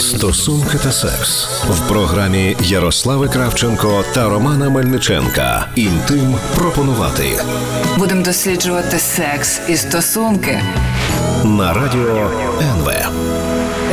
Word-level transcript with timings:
Стосунки 0.00 0.78
та 0.78 0.92
секс 0.92 1.44
в 1.70 1.88
програмі 1.88 2.56
Ярослави 2.60 3.28
Кравченко 3.28 4.04
та 4.14 4.28
Романа 4.28 4.70
Мельниченка. 4.70 5.66
Інтим 5.76 6.36
пропонувати 6.54 7.40
Будемо 7.98 8.22
досліджувати 8.22 8.98
секс 8.98 9.60
і 9.68 9.76
стосунки. 9.76 10.60
на 11.44 11.72
радіо 11.72 12.30
НВ. 12.60 12.92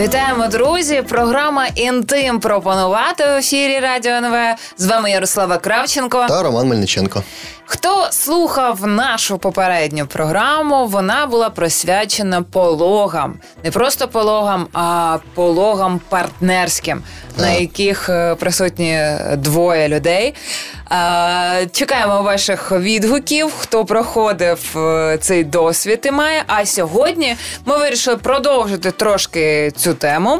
Вітаємо, 0.01 0.47
друзі! 0.47 1.04
Програма 1.09 1.68
Інтим 1.75 2.39
пропонувати 2.39 3.23
в 3.23 3.29
ефірі 3.38 3.79
Радіо 3.79 4.11
НВ. 4.11 4.36
З 4.77 4.86
вами 4.86 5.11
Ярослава 5.11 5.57
Кравченко. 5.57 6.25
Та 6.27 6.43
Роман 6.43 6.67
Мельниченко. 6.67 7.23
Хто 7.71 8.07
слухав 8.11 8.88
нашу 8.88 9.38
попередню 9.38 10.07
програму, 10.07 10.88
вона 10.88 11.25
була 11.25 11.49
присвячена 11.49 12.41
пологам. 12.41 13.39
Не 13.63 13.71
просто 13.71 14.07
пологам, 14.07 14.67
а 14.73 15.17
пологам 15.34 16.02
партнерським, 16.09 17.03
на 17.38 17.52
яких 17.52 18.09
е, 18.09 18.35
присутні 18.35 19.03
двоє 19.38 19.88
людей. 19.88 20.34
Е, 20.91 21.67
Чекаємо 21.71 22.21
ваших 22.21 22.71
відгуків, 22.71 23.53
хто 23.59 23.86
проходив 23.86 24.77
е, 24.77 25.17
цей 25.22 25.44
досвід 25.44 25.99
і 26.03 26.11
має. 26.11 26.44
А 26.47 26.66
сьогодні 26.66 27.36
ми 27.66 27.77
вирішили 27.77 28.17
продовжити 28.17 28.91
трошки 28.91 29.72
цю 29.72 29.94
тему. 29.94 30.39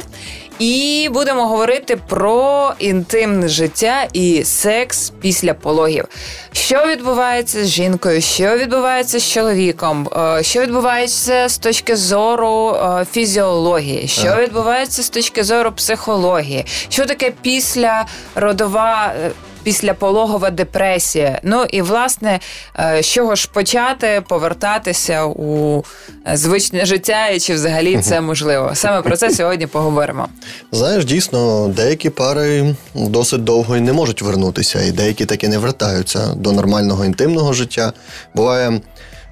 І 0.60 1.08
будемо 1.12 1.46
говорити 1.46 1.96
про 1.96 2.72
інтимне 2.78 3.48
життя 3.48 4.08
і 4.12 4.44
секс 4.44 5.12
після 5.20 5.54
пологів. 5.54 6.04
Що 6.52 6.86
відбувається 6.86 7.64
з 7.64 7.68
жінкою, 7.68 8.20
що 8.20 8.56
відбувається 8.58 9.18
з 9.18 9.32
чоловіком, 9.32 10.08
е, 10.16 10.42
що 10.42 10.60
відбувається 10.60 11.48
з 11.48 11.58
точки 11.58 11.96
зору 11.96 12.74
е, 12.74 13.06
фізіології, 13.12 14.08
що 14.08 14.36
відбувається 14.36 15.02
з 15.02 15.10
точки 15.10 15.44
зору 15.44 15.72
психології, 15.72 16.66
що 16.88 17.06
таке 17.06 17.32
післяродова 17.42 19.12
е, 19.24 19.30
Післяпологова 19.62 20.50
депресія. 20.50 21.40
Ну 21.42 21.64
і 21.70 21.82
власне, 21.82 22.40
е, 22.78 23.02
з 23.02 23.06
чого 23.06 23.34
ж 23.34 23.50
почати 23.52 24.22
повертатися 24.28 25.24
у 25.24 25.82
е, 26.28 26.36
звичне 26.36 26.86
життя, 26.86 27.28
і 27.28 27.40
чи 27.40 27.54
взагалі 27.54 27.98
це 27.98 28.20
можливо? 28.20 28.70
Саме 28.74 29.02
про 29.02 29.16
це 29.16 29.30
сьогодні 29.30 29.66
поговоримо. 29.66 30.28
Знаєш, 30.72 31.04
дійсно, 31.04 31.68
деякі 31.68 32.10
пари 32.10 32.74
досить 32.94 33.44
довго 33.44 33.76
і 33.76 33.80
не 33.80 33.92
можуть 33.92 34.22
вернутися, 34.22 34.82
і 34.82 34.90
деякі 34.90 35.24
таки 35.24 35.48
не 35.48 35.58
вертаються 35.58 36.34
до 36.36 36.52
нормального 36.52 37.04
інтимного 37.04 37.52
життя. 37.52 37.92
Буває. 38.34 38.80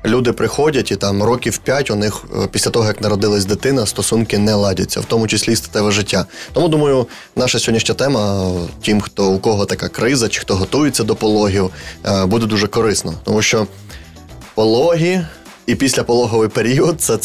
Люди 0.06 0.32
приходять 0.32 0.90
і 0.90 0.96
там 0.96 1.22
років 1.22 1.58
п'ять 1.58 1.90
у 1.90 1.96
них 1.96 2.24
е, 2.36 2.48
після 2.52 2.70
того, 2.70 2.86
як 2.86 3.00
народилась 3.00 3.44
дитина, 3.44 3.86
стосунки 3.86 4.38
не 4.38 4.54
ладяться, 4.54 5.00
в 5.00 5.04
тому 5.04 5.26
числі 5.26 5.52
і 5.52 5.56
статеве 5.56 5.90
життя. 5.90 6.26
Тому 6.52 6.68
думаю, 6.68 7.06
наша 7.36 7.58
сьогоднішня 7.58 7.94
тема 7.94 8.50
е, 8.50 8.68
тим, 8.82 9.00
хто 9.00 9.30
у 9.30 9.38
кого 9.38 9.66
така 9.66 9.88
криза, 9.88 10.28
чи 10.28 10.40
хто 10.40 10.54
готується 10.54 11.04
до 11.04 11.14
пологів, 11.14 11.70
е, 12.06 12.26
буде 12.26 12.46
дуже 12.46 12.66
корисно, 12.66 13.14
тому 13.24 13.42
що 13.42 13.66
пологи 14.54 15.26
і 15.66 15.74
післяпологовий 15.74 16.48
період 16.48 17.00
це 17.00 17.18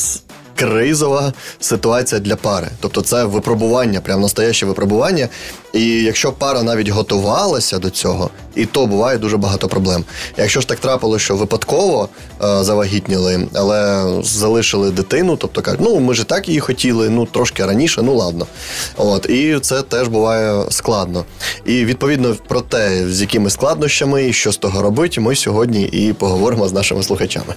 кризова 0.56 1.34
ситуація 1.60 2.22
для 2.22 2.36
пари. 2.36 2.68
Тобто 2.80 3.02
це 3.02 3.24
випробування, 3.24 4.02
прям 4.02 4.22
настояще 4.22 4.66
випробування. 4.66 5.30
І 5.74 5.86
якщо 5.86 6.32
пара 6.32 6.64
навіть 6.64 6.90
готувалася 6.90 7.80
до 7.80 7.90
цього, 7.90 8.30
і 8.56 8.66
то 8.66 8.86
буває 8.86 9.18
дуже 9.18 9.38
багато 9.38 9.68
проблем. 9.68 10.04
Якщо 10.38 10.62
ж 10.62 10.68
так 10.68 10.80
трапилося, 10.80 11.26
що 11.26 11.36
випадково 11.36 12.10
е, 12.44 12.64
завагітніли, 12.64 13.48
але 13.54 14.06
залишили 14.24 14.92
дитину, 14.92 15.38
тобто 15.38 15.62
кажуть, 15.62 15.82
ну 15.84 16.00
ми 16.00 16.14
ж 16.14 16.24
так 16.24 16.48
її 16.48 16.60
хотіли, 16.60 17.10
ну 17.10 17.26
трошки 17.26 17.66
раніше, 17.66 18.02
ну 18.02 18.16
ладно. 18.16 18.48
От 18.98 19.26
і 19.30 19.60
це 19.60 19.82
теж 19.82 20.08
буває 20.08 20.64
складно. 20.70 21.26
І 21.66 21.86
відповідно 21.86 22.36
про 22.48 22.62
те, 22.62 23.10
з 23.10 23.22
якими 23.22 23.50
складнощами 23.50 24.28
і 24.28 24.34
що 24.34 24.52
з 24.52 24.58
того 24.58 24.82
робити, 24.82 25.22
ми 25.22 25.36
сьогодні 25.36 25.84
і 25.84 26.14
поговоримо 26.14 26.68
з 26.68 26.74
нашими 26.74 27.03
слухачами. 27.03 27.53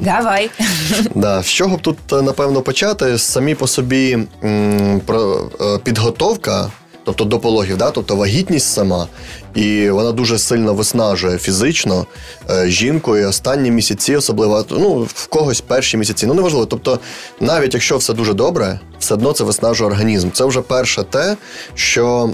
Давай. 0.00 0.50
Да, 1.14 1.42
з 1.42 1.46
чого 1.46 1.76
б 1.76 1.80
тут 1.82 1.96
напевно 2.12 2.62
почати? 2.62 3.18
Самі 3.18 3.54
по 3.54 3.66
собі 3.66 4.18
м, 4.44 5.00
про 5.06 5.50
е, 5.60 5.78
підготовка, 5.78 6.70
тобто 7.10 7.24
до 7.24 7.38
пологів, 7.38 7.76
да, 7.76 7.90
тобто 7.90 8.16
вагітність 8.16 8.72
сама, 8.72 9.06
і 9.54 9.90
вона 9.90 10.12
дуже 10.12 10.38
сильно 10.38 10.74
виснажує 10.74 11.38
фізично 11.38 12.06
е, 12.50 12.68
жінку, 12.68 13.16
і 13.16 13.24
останні 13.24 13.70
місяці, 13.70 14.16
особливо 14.16 14.64
ну, 14.70 15.08
в 15.14 15.26
когось 15.26 15.60
перші 15.60 15.96
місяці. 15.96 16.26
Ну 16.26 16.34
неважливо. 16.34 16.66
Тобто, 16.66 16.98
навіть 17.40 17.74
якщо 17.74 17.96
все 17.96 18.12
дуже 18.12 18.34
добре, 18.34 18.80
все 18.98 19.14
одно 19.14 19.32
це 19.32 19.44
виснажує 19.44 19.90
організм. 19.90 20.30
Це 20.30 20.44
вже 20.44 20.60
перше 20.60 21.02
те, 21.02 21.36
що 21.74 22.30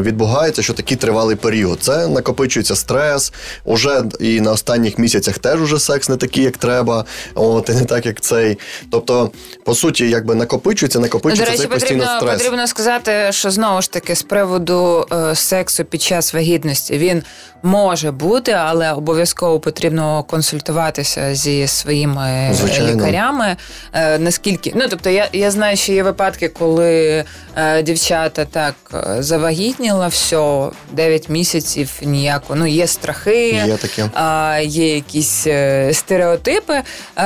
відбувається, 0.00 0.62
що 0.62 0.72
такий 0.72 0.96
тривалий 0.96 1.36
період. 1.36 1.78
Це 1.80 2.08
накопичується 2.08 2.76
стрес. 2.76 3.32
Уже 3.64 4.02
і 4.20 4.40
на 4.40 4.52
останніх 4.52 4.98
місяцях 4.98 5.38
теж 5.38 5.62
уже 5.62 5.78
секс 5.78 6.08
не 6.08 6.16
такий, 6.16 6.44
як 6.44 6.56
треба, 6.56 7.04
от 7.34 7.68
і 7.68 7.72
не 7.72 7.84
так, 7.84 8.06
як 8.06 8.20
цей. 8.20 8.58
Тобто, 8.90 9.30
по 9.64 9.74
суті, 9.74 10.10
якби 10.10 10.34
накопичується, 10.34 11.00
накопичується 11.00 11.44
До 11.44 11.50
речі, 11.50 11.58
цей 11.58 11.68
постійно 11.68 12.00
потрібно, 12.00 12.20
стрес. 12.20 12.42
потрібно 12.42 12.66
сказати, 12.66 13.12
що 13.30 13.50
знову 13.50 13.82
ж 13.82 13.90
таки 13.90 14.14
з 14.14 14.22
приводу 14.22 15.06
е, 15.12 15.34
сексу 15.34 15.84
під 15.84 16.02
час 16.02 16.34
вагітності 16.34 16.49
він 16.90 17.22
може 17.62 18.10
бути, 18.10 18.52
але 18.52 18.92
обов'язково 18.92 19.60
потрібно 19.60 20.22
консультуватися 20.22 21.34
зі 21.34 21.66
своїми 21.66 22.50
Звичайно. 22.54 22.92
лікарями. 22.94 23.56
Е, 23.92 24.18
наскільки 24.18 24.72
ну 24.76 24.84
тобто, 24.90 25.10
я, 25.10 25.28
я 25.32 25.50
знаю, 25.50 25.76
що 25.76 25.92
є 25.92 26.02
випадки, 26.02 26.48
коли 26.48 27.24
е, 27.56 27.82
дівчата 27.82 28.44
так 28.44 28.74
е, 28.94 29.22
завагітніла, 29.22 30.06
все 30.08 30.68
9 30.92 31.28
місяців 31.28 31.90
ніяко. 32.02 32.54
Ну 32.54 32.66
є 32.66 32.86
страхи, 32.86 33.46
Є 33.66 33.76
таке. 33.76 34.10
а, 34.14 34.58
є 34.64 34.94
якісь 34.94 35.46
е, 35.46 35.90
стереотипи. 35.94 36.82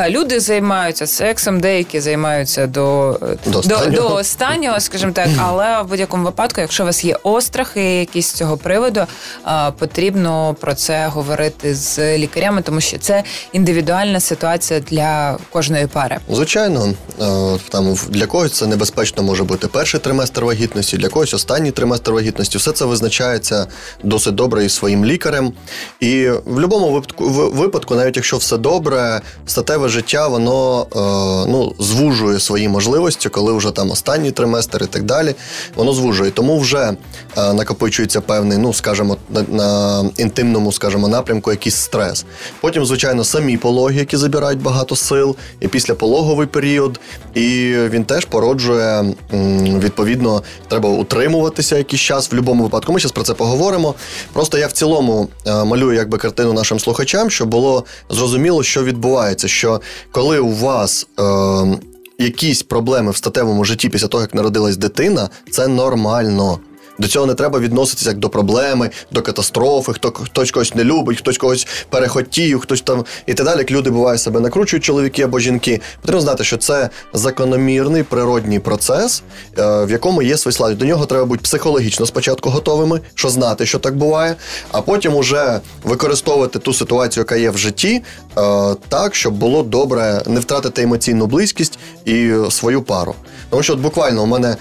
Люди 0.09 0.41
займаються 0.41 1.07
сексом, 1.07 1.61
деякі 1.61 2.01
займаються 2.01 2.67
до, 2.67 3.19
До 3.47 3.51
до, 3.51 3.59
останнього. 3.59 4.09
до 4.09 4.15
останнього, 4.15 4.81
скажімо 4.81 5.13
так. 5.13 5.29
Але 5.43 5.83
в 5.83 5.87
будь-якому 5.89 6.25
випадку, 6.25 6.61
якщо 6.61 6.83
у 6.83 6.87
вас 6.87 7.05
є 7.05 7.17
острахи 7.23 7.83
якісь 7.83 8.27
з 8.29 8.33
цього 8.33 8.57
приводу, 8.57 9.01
потрібно 9.79 10.57
про 10.61 10.75
це 10.75 11.07
говорити 11.07 11.75
з 11.75 12.19
лікарями, 12.19 12.63
тому 12.63 12.81
що 12.81 12.99
це 12.99 13.25
індивідуальна 13.53 14.21
ситуація 14.21 14.81
для 14.81 15.39
кожної 15.51 15.87
пари. 15.87 16.19
Звичайно, 16.31 16.95
е, 17.21 17.59
там 17.69 17.97
для 18.09 18.27
когось 18.27 18.53
це 18.53 18.67
небезпечно 18.67 19.23
може 19.23 19.45
бути 19.45 19.69
перший 19.69 20.01
триместр 20.01 20.45
вагітності, 20.45 20.97
для 20.97 21.09
когось 21.09 21.35
останній 21.35 21.71
триместр 21.71 22.13
вагітності. 22.13 22.59
Все 22.59 22.73
це 22.73 22.85
визначається 22.85 23.67
досить 24.03 24.35
добре 24.35 24.65
із 24.65 24.73
своїм 24.73 25.05
лікарем. 25.05 25.53
І 26.01 26.29
в 26.29 26.41
будь-якому 26.47 26.93
випадку, 26.93 27.29
випадку, 27.29 27.95
навіть 27.95 28.17
якщо 28.17 28.37
все 28.37 28.57
добре, 28.57 29.21
статеве 29.47 29.89
життя 29.89 30.29
воно 30.29 30.87
е, 30.97 31.51
ну, 31.51 31.75
звужує 31.79 32.41
свої 32.41 32.69
можливості, 32.69 33.29
коли 33.29 33.53
вже 33.53 33.71
там 33.71 33.91
останній 33.91 34.31
триместр 34.31 34.83
і 34.83 34.87
так 34.87 35.03
далі. 35.03 35.35
Воно 35.75 35.93
звужує. 35.93 36.31
Тому 36.31 36.59
вже 36.59 36.93
е, 37.37 37.53
накопичується 37.53 38.21
певний, 38.21 38.59
ну 38.59 38.73
скажімо, 38.73 39.04
на, 39.31 39.43
на 39.43 40.11
інтимному, 40.17 40.73
скажімо, 40.73 41.09
напрямку 41.09 41.51
якийсь 41.51 41.77
стрес. 41.77 42.25
Потім, 42.61 42.87
звичайно, 42.87 43.25
самі 43.25 43.57
пологи, 43.57 43.99
які 43.99 44.17
забирають 44.17 44.63
багато 44.63 44.97
сил, 44.97 45.37
і 45.61 45.69
післяпологовий 45.69 46.47
період, 46.47 47.01
і 47.35 47.75
він 47.91 48.05
теж 48.05 48.25
породжує 48.25 49.15
відповідно, 49.79 50.43
треба 50.69 50.89
утримуватися 50.89 51.79
якийсь 51.79 52.03
час 52.03 52.27
в 52.27 52.31
будь-якому 52.31 52.63
випадку. 52.63 52.93
Ми 52.93 53.01
зараз 53.01 53.13
про 53.13 53.23
це 53.23 53.35
поговоримо. 53.35 53.95
Просто 54.33 54.59
я 54.59 54.67
в 54.67 54.73
цілому 54.73 55.29
е, 55.47 55.65
малюю 55.65 55.97
якби 55.97 56.19
картину 56.19 56.53
нашим 56.53 56.81
слухачам, 56.81 57.31
щоб 57.31 57.49
було 57.49 57.85
зрозуміло, 58.11 58.63
що 58.63 58.85
відбувається. 58.85 59.49
Що 59.49 59.81
коли 60.13 60.39
у 60.39 60.53
вас 60.53 61.07
е, 61.19 61.23
якісь 62.19 62.63
проблеми 62.63 63.11
в 63.11 63.17
статевому 63.17 63.65
житті 63.65 63.89
після 63.89 64.09
того, 64.09 64.23
як 64.23 64.35
народилась 64.35 64.77
дитина, 64.77 65.31
це 65.51 65.69
нормально. 65.69 66.59
До 66.99 67.09
цього 67.09 67.27
не 67.27 67.35
треба 67.35 67.59
відноситися 67.59 68.09
як 68.09 68.19
до 68.19 68.29
проблеми, 68.29 68.91
до 69.11 69.23
катастрофи, 69.23 69.93
хто 69.93 70.11
хтось 70.11 70.51
когось 70.51 70.75
не 70.75 70.85
любить, 70.85 71.19
хтось 71.19 71.39
когось 71.39 71.67
перехотів, 71.89 72.61
хтось 72.61 72.81
там 72.81 73.05
і 73.27 73.35
так 73.35 73.47
далі. 73.47 73.59
Як 73.59 73.71
люди 73.71 73.91
буває 73.91 74.19
себе 74.19 74.41
накручують, 74.41 74.85
чоловіки 74.85 75.23
або 75.23 75.39
жінки. 75.39 75.81
Потрібно 76.01 76.21
знати, 76.21 76.45
що 76.45 76.57
це 76.57 76.91
закономірний 77.13 78.03
природній 78.03 78.59
процес, 78.59 79.23
е, 79.59 79.85
в 79.85 79.91
якому 79.91 80.23
є 80.23 80.37
свої 80.37 80.53
склади. 80.53 80.75
До 80.75 80.85
нього 80.85 81.07
треба 81.07 81.25
бути 81.25 81.43
психологічно 81.43 82.07
спочатку 82.07 82.51
готовими, 82.51 83.01
що 83.15 83.29
знати, 83.29 83.67
що 83.67 83.79
так 83.79 83.97
буває, 83.97 84.37
а 84.73 84.81
потім 84.81 85.15
уже 85.15 85.61
використовувати 85.85 86.59
ту 86.59 86.75
ситуацію, 86.75 87.21
яка 87.21 87.37
є 87.37 87.51
в 87.51 87.59
житті, 87.59 88.03
е, 88.39 88.75
так, 88.89 89.15
щоб 89.15 89.35
було 89.35 89.63
добре 89.63 90.23
не 90.27 90.41
втратити 90.41 90.83
емоційну 90.83 91.27
близькість 91.27 91.79
і 92.05 92.33
свою 92.51 92.83
пару. 92.83 93.15
Тому 93.51 93.63
що 93.63 93.73
от 93.73 93.79
буквально 93.79 94.23
у 94.23 94.27
мене. 94.27 94.57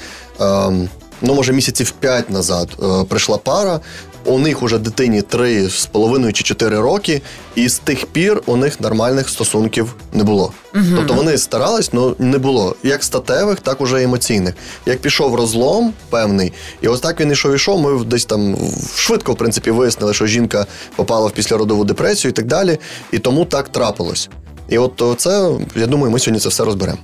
Ну, 1.24 1.34
може, 1.34 1.54
місяців 1.54 1.92
п'ять 2.00 2.30
назад 2.30 2.70
е, 2.84 3.04
прийшла 3.10 3.38
пара, 3.38 3.80
у 4.26 4.40
них 4.40 4.64
уже 4.64 4.78
дитині 4.78 5.22
3,5 5.22 6.32
чи 6.32 6.44
4 6.44 6.80
роки, 6.80 7.22
і 7.56 7.70
з 7.70 7.80
тих 7.80 8.06
пір 8.06 8.42
у 8.46 8.56
них 8.56 8.82
нормальних 8.82 9.30
стосунків 9.30 9.96
не 10.14 10.24
було. 10.24 10.52
Угу. 10.76 10.84
Тобто 10.96 11.14
вони 11.14 11.38
старались, 11.38 11.90
але 11.94 12.14
не 12.20 12.38
було 12.38 12.76
як 12.84 13.04
статевих, 13.04 13.60
так 13.60 13.82
уже 13.82 14.04
емоційних. 14.04 14.54
Як 14.86 15.00
пішов 15.00 15.36
розлом 15.36 15.94
певний, 16.10 16.54
і 16.82 16.88
ось 16.88 17.00
так 17.00 17.22
він 17.22 17.32
ішов, 17.32 17.56
ішов. 17.56 17.80
Ми 17.80 18.06
десь 18.06 18.26
там 18.26 18.58
швидко, 18.96 19.34
в 19.34 19.38
принципі, 19.38 19.72
вияснили, 19.72 20.14
що 20.14 20.28
жінка 20.28 20.66
попала 20.96 21.28
в 21.28 21.32
післяродову 21.32 21.84
депресію 21.84 22.30
і 22.30 22.34
так 22.34 22.46
далі. 22.46 22.78
І 23.12 23.20
тому 23.20 23.46
так 23.46 23.70
трапилось. 23.70 24.30
І 24.70 24.78
от 24.78 25.04
це, 25.18 25.52
я 25.76 25.88
думаю, 25.88 26.12
ми 26.12 26.20
сьогодні 26.20 26.40
це 26.40 26.50
все 26.50 26.64
розберемо. 26.64 26.98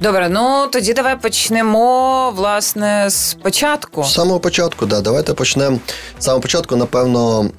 Добре, 0.00 0.28
ну 0.28 0.66
тоді 0.72 0.92
давай 0.92 1.20
почнемо 1.20 2.30
власне 2.36 3.10
з 3.10 3.34
початку. 3.34 4.04
З 4.04 4.12
самого 4.12 4.40
початку, 4.40 4.86
да. 4.86 5.00
Давайте 5.00 5.34
почнемо 5.34 5.78
з 6.18 6.24
самого 6.24 6.40
початку, 6.40 6.76
напевно, 6.76 7.50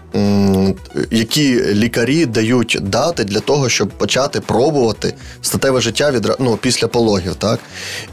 які 1.12 1.64
лікарі 1.64 2.26
дають 2.26 2.78
дати 2.82 3.24
для 3.24 3.40
того, 3.40 3.70
щоб 3.70 3.90
почати 3.90 4.42
пробувати 4.42 5.14
статеве 5.42 5.82
життя 5.82 6.12
від 6.12 6.32
ну, 6.40 6.58
після 6.58 6.88
пологів. 6.88 7.36
так? 7.36 7.60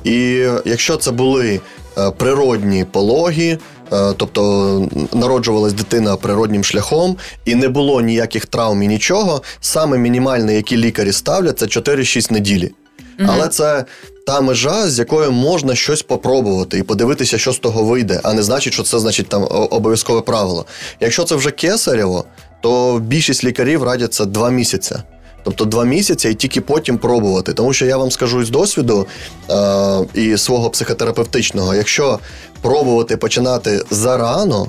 І 0.04 0.46
якщо 0.64 0.96
це 0.96 1.10
були 1.10 1.60
е, 1.98 2.10
природні 2.10 2.84
пологи, 2.84 3.58
е, 3.92 4.12
Тобто 4.16 4.88
народжувалась 5.12 5.72
дитина 5.72 6.16
природнім 6.16 6.64
шляхом, 6.64 7.16
і 7.44 7.54
не 7.54 7.69
було 7.69 8.00
ніяких 8.00 8.46
травм 8.46 8.82
і 8.82 8.88
нічого. 8.88 9.42
Саме 9.60 9.98
мінімальне, 9.98 10.54
які 10.54 10.76
лікарі 10.76 11.12
ставлять, 11.12 11.58
це 11.58 11.66
4-6 11.66 12.32
неділі. 12.32 12.72
Mm-hmm. 13.19 13.26
Але 13.28 13.48
це 13.48 13.84
та 14.26 14.40
межа, 14.40 14.88
з 14.88 14.98
якою 14.98 15.32
можна 15.32 15.74
щось 15.74 16.02
попробувати 16.02 16.78
і 16.78 16.82
подивитися, 16.82 17.38
що 17.38 17.52
з 17.52 17.58
того 17.58 17.84
вийде, 17.84 18.20
а 18.22 18.32
не 18.32 18.42
значить, 18.42 18.72
що 18.72 18.82
це 18.82 18.98
значить 18.98 19.28
там 19.28 19.46
обов'язкове 19.50 20.20
правило. 20.20 20.66
Якщо 21.00 21.24
це 21.24 21.34
вже 21.34 21.50
кесарєво, 21.50 22.24
то 22.60 22.98
більшість 22.98 23.44
лікарів 23.44 23.82
радять 23.82 24.14
це 24.14 24.24
два 24.24 24.50
місяці. 24.50 24.96
Тобто 25.44 25.64
два 25.64 25.84
місяці 25.84 26.28
і 26.28 26.34
тільки 26.34 26.60
потім 26.60 26.98
пробувати. 26.98 27.52
Тому 27.52 27.72
що 27.72 27.86
я 27.86 27.96
вам 27.96 28.10
скажу 28.10 28.44
з 28.44 28.50
досвіду 28.50 29.06
е- 29.50 30.06
і 30.14 30.38
свого 30.38 30.70
психотерапевтичного, 30.70 31.74
якщо 31.74 32.19
пробувати 32.60 33.16
починати 33.16 33.84
зарано, 33.90 34.69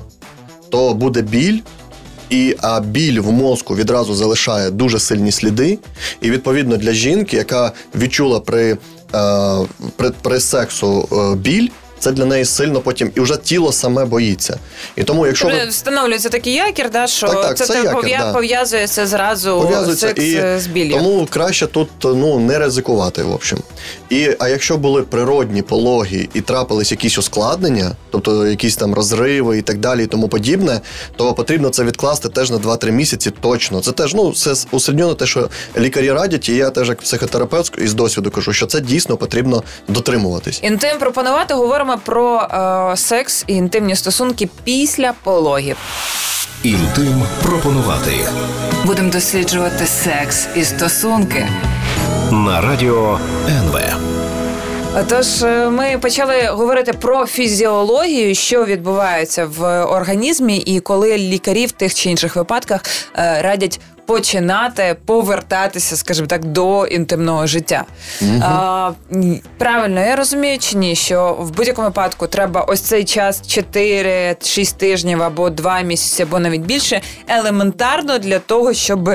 то 0.70 0.94
буде 0.94 1.22
біль, 1.22 1.58
і 2.30 2.56
а 2.60 2.80
біль 2.80 3.20
в 3.20 3.32
мозку 3.32 3.76
відразу 3.76 4.14
залишає 4.14 4.70
дуже 4.70 4.98
сильні 4.98 5.32
сліди. 5.32 5.78
І 6.20 6.30
відповідно 6.30 6.76
для 6.76 6.92
жінки, 6.92 7.36
яка 7.36 7.72
відчула 7.94 8.40
при 8.40 8.76
при, 9.96 10.10
при 10.22 10.40
сексу 10.40 11.08
е, 11.12 11.36
біль. 11.36 11.68
Це 12.04 12.12
для 12.12 12.24
неї 12.24 12.44
сильно 12.44 12.80
потім 12.80 13.10
і 13.14 13.20
вже 13.20 13.36
тіло 13.36 13.72
саме 13.72 14.04
боїться. 14.04 14.58
І 14.96 15.02
тому, 15.04 15.26
якщо 15.26 15.48
ви... 15.48 15.66
встановлюється 15.68 16.28
такий 16.28 16.52
якір, 16.52 16.90
да, 16.90 17.06
що 17.06 17.26
так, 17.26 17.42
так, 17.42 17.56
це, 17.56 17.66
це 17.66 17.74
якір, 17.74 17.92
пов'я... 17.92 18.18
да. 18.18 18.32
пов'язується 18.32 19.06
зразу 19.06 19.60
пов'язується 19.62 20.06
секс 20.06 20.22
і 20.22 20.36
е, 20.36 20.60
з 20.60 20.66
біллю. 20.66 20.90
Тому 20.90 21.26
краще 21.30 21.66
тут 21.66 21.88
ну 22.04 22.38
не 22.38 22.58
ризикувати. 22.58 23.22
В 23.22 23.32
общем, 23.32 23.58
і 24.10 24.30
а 24.38 24.48
якщо 24.48 24.76
були 24.76 25.02
природні 25.02 25.62
пологи 25.62 26.28
і 26.34 26.40
трапились 26.40 26.90
якісь 26.90 27.18
ускладнення, 27.18 27.90
тобто 28.10 28.46
якісь 28.46 28.76
там 28.76 28.94
розриви 28.94 29.58
і 29.58 29.62
так 29.62 29.78
далі, 29.78 30.04
і 30.04 30.06
тому 30.06 30.28
подібне, 30.28 30.80
то 31.16 31.34
потрібно 31.34 31.68
це 31.68 31.84
відкласти 31.84 32.28
теж 32.28 32.50
на 32.50 32.56
2-3 32.56 32.90
місяці. 32.90 33.30
Точно 33.40 33.80
це 33.80 33.92
теж 33.92 34.14
ну 34.14 34.32
це 34.32 34.54
усередньо 34.70 35.14
те, 35.14 35.26
що 35.26 35.48
лікарі 35.78 36.12
радять, 36.12 36.48
і 36.48 36.54
я 36.54 36.70
теж 36.70 36.88
як 36.88 37.00
психотерапевт 37.00 37.78
із 37.78 37.94
досвіду 37.94 38.30
кажу, 38.30 38.52
що 38.52 38.66
це 38.66 38.80
дійсно 38.80 39.16
потрібно 39.16 39.62
дотримуватись. 39.88 40.60
Інтим 40.62 40.98
пропонувати 40.98 41.54
говоримо 41.54 41.93
про 41.96 42.40
е, 42.40 42.96
секс 42.96 43.44
і 43.46 43.54
інтимні 43.54 43.96
стосунки 43.96 44.48
після 44.64 45.12
пологів. 45.22 45.76
Інтим 46.62 47.22
пропонувати. 47.42 48.28
Будемо 48.86 49.10
досліджувати 49.10 49.86
секс 49.86 50.48
і 50.56 50.64
стосунки 50.64 51.48
на 52.30 52.60
радіо 52.60 53.18
НВ. 53.48 53.80
Тож 55.08 55.42
е, 55.42 55.70
ми 55.70 55.98
почали 55.98 56.42
говорити 56.46 56.92
про 56.92 57.26
фізіологію, 57.26 58.34
що 58.34 58.64
відбувається 58.64 59.46
в 59.46 59.84
організмі, 59.84 60.56
і 60.56 60.80
коли 60.80 61.18
лікарі 61.18 61.66
в 61.66 61.72
тих 61.72 61.94
чи 61.94 62.10
інших 62.10 62.36
випадках 62.36 62.82
е, 63.16 63.42
радять 63.42 63.80
починати 64.06 64.96
повертатися, 65.06 65.96
скажімо 65.96 66.26
так, 66.26 66.44
до 66.44 66.86
інтимного 66.86 67.46
життя. 67.46 67.84
Угу. 68.22 68.30
А, 68.42 68.90
Правильно, 69.58 70.00
я 70.00 70.16
розумію 70.16 70.58
чи 70.58 70.76
ні, 70.76 70.94
що 70.94 71.36
в 71.40 71.50
будь-якому 71.50 71.88
випадку 71.88 72.26
треба 72.26 72.60
ось 72.60 72.80
цей 72.80 73.04
час 73.04 73.42
4-6 73.42 74.76
тижнів 74.76 75.22
або 75.22 75.50
2 75.50 75.80
місяці, 75.80 76.22
або 76.22 76.38
навіть 76.38 76.62
більше, 76.62 77.00
елементарно 77.28 78.18
для 78.18 78.38
того, 78.38 78.72
щоб 78.72 79.10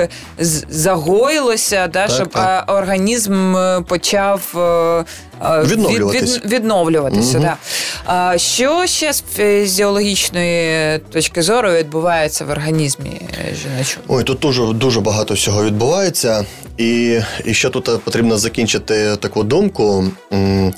загоїлося, 0.68 1.86
да, 1.86 2.06
так, 2.06 2.16
щоб 2.16 2.28
так. 2.28 2.70
організм 2.70 3.56
е, 3.56 3.80
почав. 3.88 4.40
Е, 5.40 5.60
е, 5.60 5.62
відновлюватися. 5.62 6.36
Від, 6.36 6.44
від, 6.44 6.52
відновлюватися, 6.52 7.38
угу. 7.38 7.46
да. 7.46 7.56
А, 8.04 8.38
Що 8.38 8.86
ще 8.86 9.12
з 9.12 9.22
фізіологічної 9.34 10.98
точки 10.98 11.42
зору 11.42 11.70
відбувається 11.70 12.44
в 12.44 12.50
організмі 12.50 13.20
жіночого? 13.62 14.04
Ой, 14.08 14.24
тут 14.24 14.38
дуже 14.38 14.66
дуже 14.66 15.00
багато 15.00 15.34
всього 15.34 15.64
відбувається, 15.64 16.46
і 16.78 17.20
і 17.44 17.54
ще 17.54 17.70
тут 17.70 18.04
потрібно 18.04 18.38
закінчити 18.38 19.16
таку 19.16 19.42
думку 19.42 20.04
е, 20.32 20.36
е, 20.36 20.72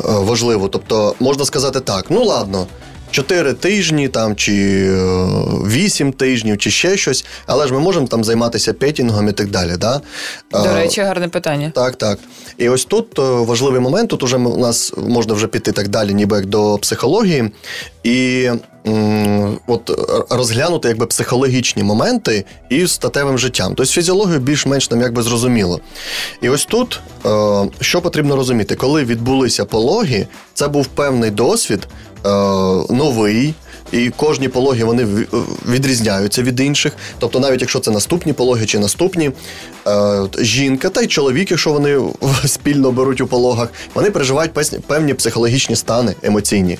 важливу. 0.00 0.68
Тобто, 0.68 1.14
можна 1.20 1.44
сказати 1.44 1.80
так: 1.80 2.06
ну 2.10 2.24
ладно. 2.24 2.66
4 3.14 3.52
тижні 3.52 4.08
там 4.08 4.36
чи 4.36 4.52
8 5.66 6.08
е, 6.08 6.12
тижнів, 6.12 6.58
чи 6.58 6.70
ще 6.70 6.96
щось, 6.96 7.24
але 7.46 7.66
ж 7.66 7.72
ми 7.72 7.80
можемо 7.80 8.06
там 8.06 8.24
займатися 8.24 8.72
петінгом 8.72 9.28
і 9.28 9.32
так 9.32 9.50
далі. 9.50 9.72
Да? 9.78 10.00
До 10.52 10.74
речі, 10.74 11.00
гарне 11.00 11.28
питання. 11.28 11.72
Так, 11.74 11.96
так. 11.96 12.18
І 12.58 12.68
ось 12.68 12.84
тут 12.84 13.18
важливий 13.18 13.80
момент. 13.80 14.10
Тут 14.10 14.22
уже 14.22 14.36
у 14.36 14.58
нас 14.58 14.92
можна 14.96 15.34
вже 15.34 15.46
піти 15.46 15.72
так 15.72 15.88
далі, 15.88 16.14
ніби 16.14 16.36
як 16.36 16.46
до 16.46 16.78
психології. 16.78 17.50
І 18.04 18.50
от 19.66 19.90
розглянути 20.30 20.88
якби 20.88 21.06
психологічні 21.06 21.82
моменти 21.82 22.44
із 22.68 22.92
статевим 22.92 23.38
життям. 23.38 23.68
Тобто 23.68 23.92
фізіологію 23.92 24.40
більш-менш 24.40 24.90
нам 24.90 25.00
якби 25.00 25.22
зрозуміло. 25.22 25.80
І 26.42 26.48
ось 26.48 26.64
тут 26.64 27.00
е, 27.26 27.70
що 27.80 28.00
потрібно 28.00 28.36
розуміти, 28.36 28.74
коли 28.74 29.04
відбулися 29.04 29.64
пологи, 29.64 30.26
це 30.54 30.68
був 30.68 30.86
певний 30.86 31.30
досвід, 31.30 31.88
е, 32.24 32.28
новий. 32.90 33.54
І 33.94 34.10
кожні 34.10 34.48
пологи 34.48 34.84
вони 34.84 35.06
відрізняються 35.68 36.42
від 36.42 36.60
інших. 36.60 36.92
Тобто, 37.18 37.40
навіть 37.40 37.60
якщо 37.60 37.80
це 37.80 37.90
наступні 37.90 38.32
пологи 38.32 38.66
чи 38.66 38.78
наступні, 38.78 39.30
е, 39.86 40.22
жінка 40.38 40.88
та 40.88 41.02
й 41.02 41.06
чоловік, 41.06 41.50
якщо 41.50 41.72
вони 41.72 42.00
спільно 42.46 42.92
беруть 42.92 43.20
у 43.20 43.26
пологах, 43.26 43.68
вони 43.94 44.10
переживають 44.10 44.52
певні 44.86 45.14
психологічні 45.14 45.76
стани 45.76 46.14
емоційні. 46.22 46.78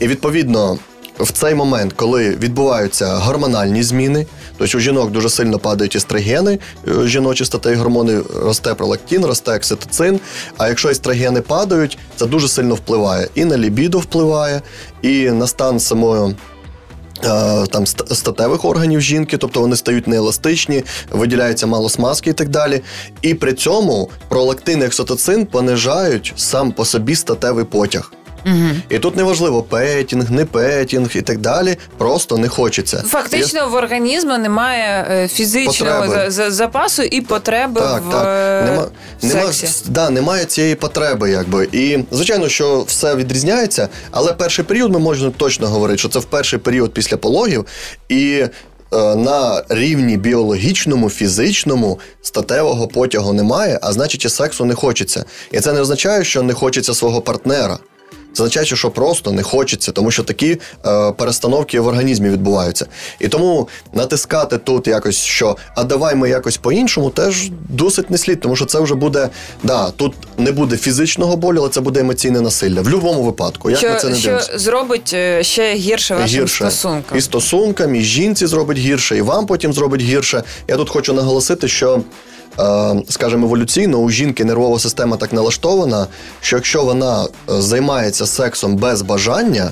І 0.00 0.06
відповідно 0.06 0.78
в 1.18 1.30
цей 1.30 1.54
момент, 1.54 1.92
коли 1.92 2.30
відбуваються 2.30 3.14
гормональні 3.14 3.82
зміни, 3.82 4.26
тобто 4.58 4.78
у 4.78 4.80
жінок 4.80 5.10
дуже 5.10 5.30
сильно 5.30 5.58
падають 5.58 5.96
естрогени, 5.96 6.58
е, 6.88 7.06
жіночі 7.06 7.44
статей 7.44 7.74
гормони, 7.74 8.20
росте 8.34 8.74
пролактин, 8.74 9.24
росте 9.24 9.56
окситоцин. 9.56 10.20
А 10.58 10.68
якщо 10.68 10.88
естрогени 10.88 11.40
падають, 11.40 11.98
це 12.16 12.26
дуже 12.26 12.48
сильно 12.48 12.74
впливає 12.74 13.28
і 13.34 13.44
на 13.44 13.58
лібідо 13.58 13.98
впливає, 13.98 14.62
і 15.02 15.30
на 15.30 15.46
стан 15.46 15.80
самої. 15.80 16.34
Е, 17.24 17.66
там 17.66 17.86
статевих 17.86 18.64
органів 18.64 19.00
жінки, 19.00 19.36
тобто 19.36 19.60
вони 19.60 19.76
стають 19.76 20.06
нееластичні, 20.06 20.84
виділяється 21.10 21.66
мало 21.66 21.88
смазки 21.88 22.30
і 22.30 22.32
так 22.32 22.48
далі. 22.48 22.82
І 23.22 23.34
при 23.34 23.52
цьому 23.52 24.10
пролактин 24.28 24.80
і 24.80 24.84
окситоцин 24.84 25.46
понижають 25.46 26.32
сам 26.36 26.72
по 26.72 26.84
собі 26.84 27.14
статевий 27.14 27.64
потяг. 27.64 28.12
Угу. 28.46 28.68
І 28.88 28.98
тут 28.98 29.16
неважливо 29.16 29.62
петінг, 29.62 30.30
не 30.30 30.44
петінг 30.44 31.10
і 31.14 31.22
так 31.22 31.38
далі. 31.38 31.76
Просто 31.98 32.38
не 32.38 32.48
хочеться. 32.48 33.02
Фактично 33.06 33.60
Є... 33.60 33.66
в 33.66 33.74
організму 33.74 34.38
немає 34.38 35.06
е, 35.10 35.28
фізичного 35.28 36.06
потреби. 36.06 36.30
запасу 36.30 37.02
і 37.02 37.20
потреби 37.20 37.80
так, 37.80 38.02
в 38.08 38.10
так. 38.10 38.26
Е, 38.26 38.64
Нема, 39.22 39.42
сексі. 39.52 39.66
Нема, 39.66 39.94
да, 39.94 40.10
немає 40.10 40.44
цієї 40.44 40.74
потреби, 40.74 41.30
якби. 41.30 41.68
І 41.72 41.98
звичайно, 42.10 42.48
що 42.48 42.84
все 42.86 43.14
відрізняється, 43.14 43.88
але 44.10 44.32
перший 44.32 44.64
період 44.64 44.92
ми 44.92 44.98
можемо 44.98 45.32
точно 45.36 45.66
говорити, 45.68 45.98
що 45.98 46.08
це 46.08 46.18
в 46.18 46.24
перший 46.24 46.58
період 46.58 46.92
після 46.92 47.16
пологів 47.16 47.66
і. 48.08 48.44
Е, 48.94 49.16
на 49.16 49.64
рівні 49.68 50.16
біологічному, 50.16 51.10
фізичному 51.10 52.00
статевого 52.22 52.88
потягу 52.88 53.32
немає, 53.32 53.78
а 53.82 53.92
значить, 53.92 54.24
і 54.24 54.28
сексу 54.28 54.64
не 54.64 54.74
хочеться. 54.74 55.24
І 55.52 55.60
це 55.60 55.72
не 55.72 55.80
означає, 55.80 56.24
що 56.24 56.42
не 56.42 56.52
хочеться 56.52 56.94
свого 56.94 57.20
партнера. 57.20 57.78
Це 58.34 58.42
означає, 58.42 58.66
що 58.66 58.90
просто 58.90 59.32
не 59.32 59.42
хочеться, 59.42 59.92
тому 59.92 60.10
що 60.10 60.22
такі 60.22 60.58
е, 60.86 61.12
перестановки 61.12 61.80
в 61.80 61.86
організмі 61.86 62.30
відбуваються. 62.30 62.86
І 63.20 63.28
тому 63.28 63.68
натискати 63.92 64.58
тут 64.58 64.86
якось, 64.86 65.16
що 65.16 65.56
а 65.74 65.84
давай 65.84 66.14
ми 66.14 66.28
якось 66.28 66.56
по-іншому, 66.56 67.10
теж 67.10 67.50
досить 67.68 68.10
не 68.10 68.18
слід, 68.18 68.40
тому 68.40 68.56
що 68.56 68.64
це 68.64 68.80
вже 68.80 68.94
буде, 68.94 69.28
да, 69.62 69.90
тут 69.90 70.14
не 70.38 70.52
буде 70.52 70.76
фізичного 70.76 71.36
болю, 71.36 71.58
але 71.60 71.68
це 71.68 71.80
буде 71.80 72.00
емоційне 72.00 72.40
насилля. 72.40 72.80
В 72.80 72.84
будь-якому 72.84 73.22
випадку. 73.22 73.70
Як 73.70 73.82
на 73.82 73.94
це 73.96 74.08
не 74.08 74.16
що 74.16 74.24
дивимося. 74.24 74.58
зробить 74.58 75.10
е, 75.14 75.42
ще 75.44 75.74
гірше 75.74 76.14
вашим 76.14 76.40
Гірше 76.40 76.70
стосункам? 76.70 77.18
і 77.18 77.20
стосункам, 77.20 77.94
і 77.94 78.00
жінці 78.00 78.46
зробить 78.46 78.78
гірше, 78.78 79.16
і 79.16 79.22
вам 79.22 79.46
потім 79.46 79.72
зробить 79.72 80.00
гірше. 80.00 80.42
Я 80.68 80.76
тут 80.76 80.90
хочу 80.90 81.12
наголосити, 81.12 81.68
що. 81.68 82.02
Е, 82.58 83.02
Скажімо, 83.08 83.46
еволюційно 83.46 83.98
у 83.98 84.10
жінки 84.10 84.44
нервова 84.44 84.78
система 84.78 85.16
так 85.16 85.32
налаштована, 85.32 86.06
що 86.40 86.56
якщо 86.56 86.84
вона 86.84 87.24
е, 87.24 87.28
займається 87.62 88.26
сексом 88.26 88.76
без 88.76 89.02
бажання, 89.02 89.70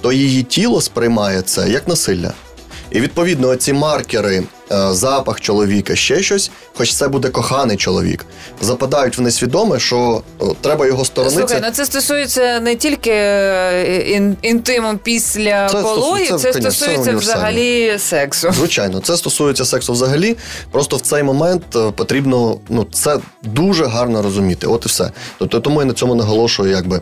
то 0.00 0.12
її 0.12 0.42
тіло 0.42 0.80
сприймає 0.80 1.42
це 1.42 1.70
як 1.70 1.88
насилля. 1.88 2.32
І 2.90 3.00
відповідно 3.00 3.56
ці 3.56 3.72
маркери, 3.72 4.42
запах 4.90 5.40
чоловіка, 5.40 5.96
ще 5.96 6.22
щось, 6.22 6.50
хоч 6.74 6.94
це 6.94 7.08
буде 7.08 7.28
коханий 7.28 7.76
чоловік, 7.76 8.26
западають 8.60 9.18
в 9.18 9.20
несвідоме, 9.20 9.80
що 9.80 10.22
е, 10.42 10.44
треба 10.60 10.86
його 10.86 11.04
сторонитися. 11.04 11.46
Слухай, 11.48 11.62
ну 11.68 11.70
це 11.74 11.84
стосується 11.86 12.60
не 12.60 12.74
тільки 12.74 13.10
е, 13.10 14.04
ін, 14.08 14.36
інтиму 14.42 14.98
після 15.02 15.68
Це 15.68 15.82
пологів, 15.82 16.40
це 16.40 16.52
це 16.52 16.52
стосується 16.52 17.00
універсально. 17.00 17.18
взагалі 17.18 17.98
сексу. 17.98 18.52
Звичайно, 18.52 19.00
це 19.00 19.16
стосується 19.16 19.64
сексу 19.64 19.92
взагалі. 19.92 20.36
Просто 20.70 20.96
в 20.96 21.00
цей 21.00 21.22
момент 21.22 21.62
е, 21.76 21.90
потрібно 21.90 22.58
ну 22.68 22.86
це 22.92 23.18
дуже 23.42 23.84
гарно 23.84 24.22
розуміти. 24.22 24.66
От 24.66 24.84
і 24.84 24.88
все. 24.88 25.10
Тобто 25.38 25.60
тому 25.60 25.80
я 25.80 25.86
на 25.86 25.92
цьому 25.92 26.14
наголошую, 26.14 26.70
якби. 26.70 27.00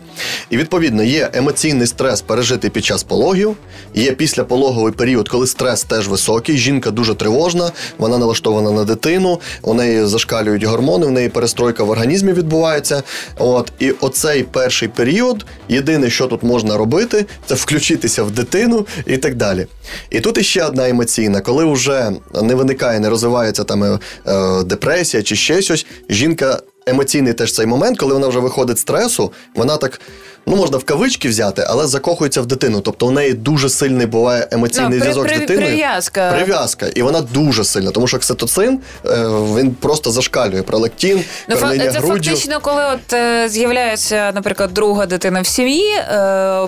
І 0.51 0.57
відповідно 0.57 1.03
є 1.03 1.31
емоційний 1.33 1.87
стрес 1.87 2.21
пережитий 2.21 2.71
під 2.71 2.85
час 2.85 3.03
пологів, 3.03 3.57
є 3.95 4.13
післяпологовий 4.13 4.93
період, 4.93 5.29
коли 5.29 5.47
стрес 5.47 5.85
теж 5.85 6.09
високий. 6.09 6.59
Жінка 6.59 6.91
дуже 6.91 7.15
тривожна, 7.15 7.56
вона 7.99 8.19
налаштована 8.19 8.71
на 8.71 8.85
дитину, 8.85 9.41
у 9.63 9.75
неї 9.75 10.07
зашкалюють 10.07 10.65
гормони, 10.65 11.07
в 11.07 11.11
неї 11.11 11.29
перестройка 11.29 11.85
в 11.85 11.91
організмі 11.91 12.33
відбувається. 12.33 13.03
От 13.39 13.73
і 13.79 13.91
оцей 13.91 14.43
перший 14.43 14.89
період, 14.89 15.47
єдине, 15.69 16.11
що 16.11 16.27
тут 16.27 16.43
можна 16.43 16.77
робити, 16.77 17.27
це 17.47 17.55
включитися 17.55 18.23
в 18.23 18.31
дитину 18.31 18.87
і 19.07 19.17
так 19.17 19.35
далі. 19.35 19.67
І 20.11 20.21
тут 20.21 20.39
іще 20.39 20.65
одна 20.65 20.89
емоційна, 20.89 21.41
коли 21.41 21.65
вже 21.65 22.13
не 22.43 22.55
виникає, 22.55 23.01
не 23.01 23.09
розвивається 23.11 23.65
там 23.65 23.85
е, 23.85 23.99
е, 24.27 24.65
депресія 24.65 25.23
чи 25.23 25.37
ще 25.37 25.63
щось, 25.63 25.87
жінка. 26.11 26.61
Емоційний 26.91 27.33
теж 27.33 27.53
цей 27.53 27.67
момент, 27.67 27.99
коли 27.99 28.15
вона 28.15 28.29
вже 28.29 28.39
виходить 28.39 28.79
з 28.79 28.81
стресу, 28.81 29.33
вона 29.55 29.77
так, 29.77 30.01
ну 30.47 30.57
можна 30.57 30.79
в 30.79 30.85
кавички 30.85 31.29
взяти, 31.29 31.65
але 31.69 31.87
закохується 31.87 32.41
в 32.43 32.47
дитину. 32.47 32.81
Тобто 32.81 33.07
у 33.07 33.11
неї 33.11 33.33
дуже 33.35 33.69
сильний 33.69 34.07
буває 34.07 34.49
емоційний 34.51 34.89
Ну, 34.89 34.91
при- 34.97 35.01
зв'язок 35.01 35.27
при- 35.27 35.37
з 35.37 35.39
дитиною. 35.41 35.67
прив'язка. 35.67 36.33
Прив'язка. 36.33 36.87
І 36.95 37.03
вона 37.03 37.21
дуже 37.21 37.65
сильна, 37.65 37.91
тому 37.91 38.07
що 38.09 38.17
окситоцин 38.17 38.79
е, 39.07 39.09
він 39.57 39.71
просто 39.75 40.11
зашкалює 40.11 40.63
пролактин, 40.63 41.25
Ну, 41.49 41.57
це 41.57 41.65
груддю. 41.67 42.09
фактично, 42.31 42.61
коли 42.61 42.83
от 42.95 43.13
е, 43.13 43.49
з'являється, 43.49 44.33
наприклад, 44.35 44.75
друга 44.75 45.07
дитина 45.07 45.41
в 45.41 45.47
сім'ї, 45.47 45.93
е, 45.95 46.03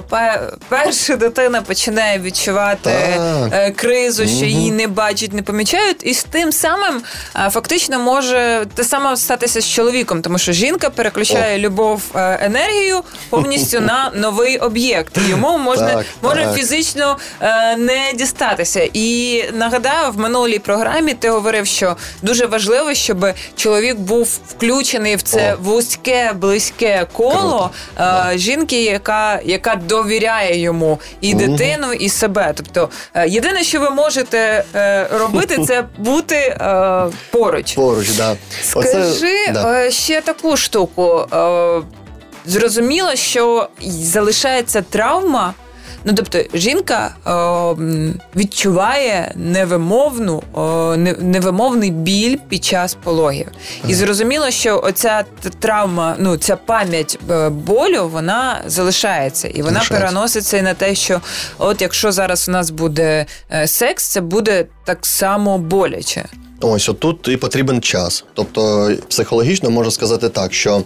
пе- 0.08 0.42
перша 0.68 1.16
дитина 1.16 1.62
починає 1.62 2.18
відчувати 2.18 2.90
Так. 3.50 3.76
кризу, 3.76 4.26
що 4.26 4.36
Мгм. 4.36 4.44
її 4.44 4.70
не 4.70 4.86
бачать, 4.86 5.32
не 5.32 5.42
помічають, 5.42 5.96
і 6.02 6.14
з 6.14 6.24
тим 6.24 6.52
самим 6.52 7.02
фактично 7.50 7.98
може 7.98 8.66
те 8.74 8.84
саме 8.84 9.16
статися 9.16 9.60
з 9.60 9.66
чоловіком, 9.66 10.07
тому 10.22 10.38
що 10.38 10.52
жінка 10.52 10.90
переключає 10.90 11.58
любов 11.58 12.02
е, 12.14 12.38
енергію 12.42 13.00
повністю 13.30 13.80
на 13.80 14.10
новий 14.14 14.58
об'єкт. 14.58 15.18
Йому 15.28 15.58
можна 15.58 15.94
Так, 15.94 16.06
може 16.22 16.42
так. 16.44 16.54
фізично 16.54 17.16
е, 17.40 17.76
не 17.76 18.12
дістатися. 18.14 18.88
І 18.92 19.44
нагадаю, 19.54 20.12
в 20.12 20.18
минулій 20.18 20.58
програмі 20.58 21.14
ти 21.14 21.30
говорив, 21.30 21.66
що 21.66 21.96
дуже 22.22 22.46
важливо, 22.46 22.94
щоб 22.94 23.26
чоловік 23.56 23.96
був 23.96 24.38
включений 24.48 25.16
в 25.16 25.22
це 25.22 25.54
О. 25.54 25.56
вузьке, 25.62 26.32
близьке 26.34 27.06
коло 27.12 27.70
е, 27.98 28.32
жінки, 28.34 28.82
яка, 28.84 29.40
яка 29.44 29.74
довіряє 29.74 30.60
йому 30.60 31.00
і 31.20 31.34
дитину, 31.34 31.92
і 31.92 32.08
себе. 32.08 32.52
Тобто, 32.56 32.88
е, 33.14 33.28
єдине, 33.28 33.64
що 33.64 33.80
ви 33.80 33.90
можете 33.90 34.64
е, 34.74 35.06
робити, 35.12 35.58
це 35.66 35.84
бути 35.98 36.36
е, 36.36 37.04
поруч. 37.30 37.72
Поруч, 37.74 38.08
да. 38.08 38.36
Скажи 38.62 39.52
да. 39.52 39.80
е, 39.86 39.90
ще 39.98 40.20
таку 40.20 40.56
штуку. 40.56 41.26
Е, 41.32 41.82
Зрозуміло, 42.46 43.14
що 43.16 43.68
залишається 43.88 44.82
травма. 44.82 45.54
Ну, 46.04 46.12
тобто, 46.14 46.38
жінка 46.54 47.14
е, 47.26 48.12
відчуває 48.36 49.32
невимовну, 49.36 50.42
е, 50.56 50.96
невимовний 51.20 51.90
біль 51.90 52.36
під 52.48 52.64
час 52.64 52.94
пологів. 53.04 53.46
І 53.88 53.94
зрозуміло, 53.94 54.50
що 54.50 54.80
оця 54.84 55.24
травма, 55.58 56.16
ну 56.18 56.36
ця 56.36 56.56
пам'ять 56.56 57.18
е, 57.30 57.48
болю, 57.48 58.08
вона 58.12 58.60
залишається, 58.66 59.48
і 59.48 59.62
вона 59.62 59.70
Залишається. 59.80 59.94
переноситься 60.06 60.56
і 60.56 60.62
на 60.62 60.74
те, 60.74 60.94
що 60.94 61.20
от 61.58 61.82
якщо 61.82 62.12
зараз 62.12 62.48
у 62.48 62.52
нас 62.52 62.70
буде 62.70 63.26
е, 63.52 63.66
секс, 63.68 64.08
це 64.08 64.20
буде 64.20 64.64
так 64.84 65.06
само 65.06 65.58
боляче. 65.58 66.24
Ось 66.60 66.88
отут 66.88 67.28
і 67.28 67.36
потрібен 67.36 67.80
час. 67.80 68.24
Тобто 68.34 68.90
психологічно 69.08 69.70
можна 69.70 69.90
сказати 69.90 70.28
так, 70.28 70.54
що 70.54 70.82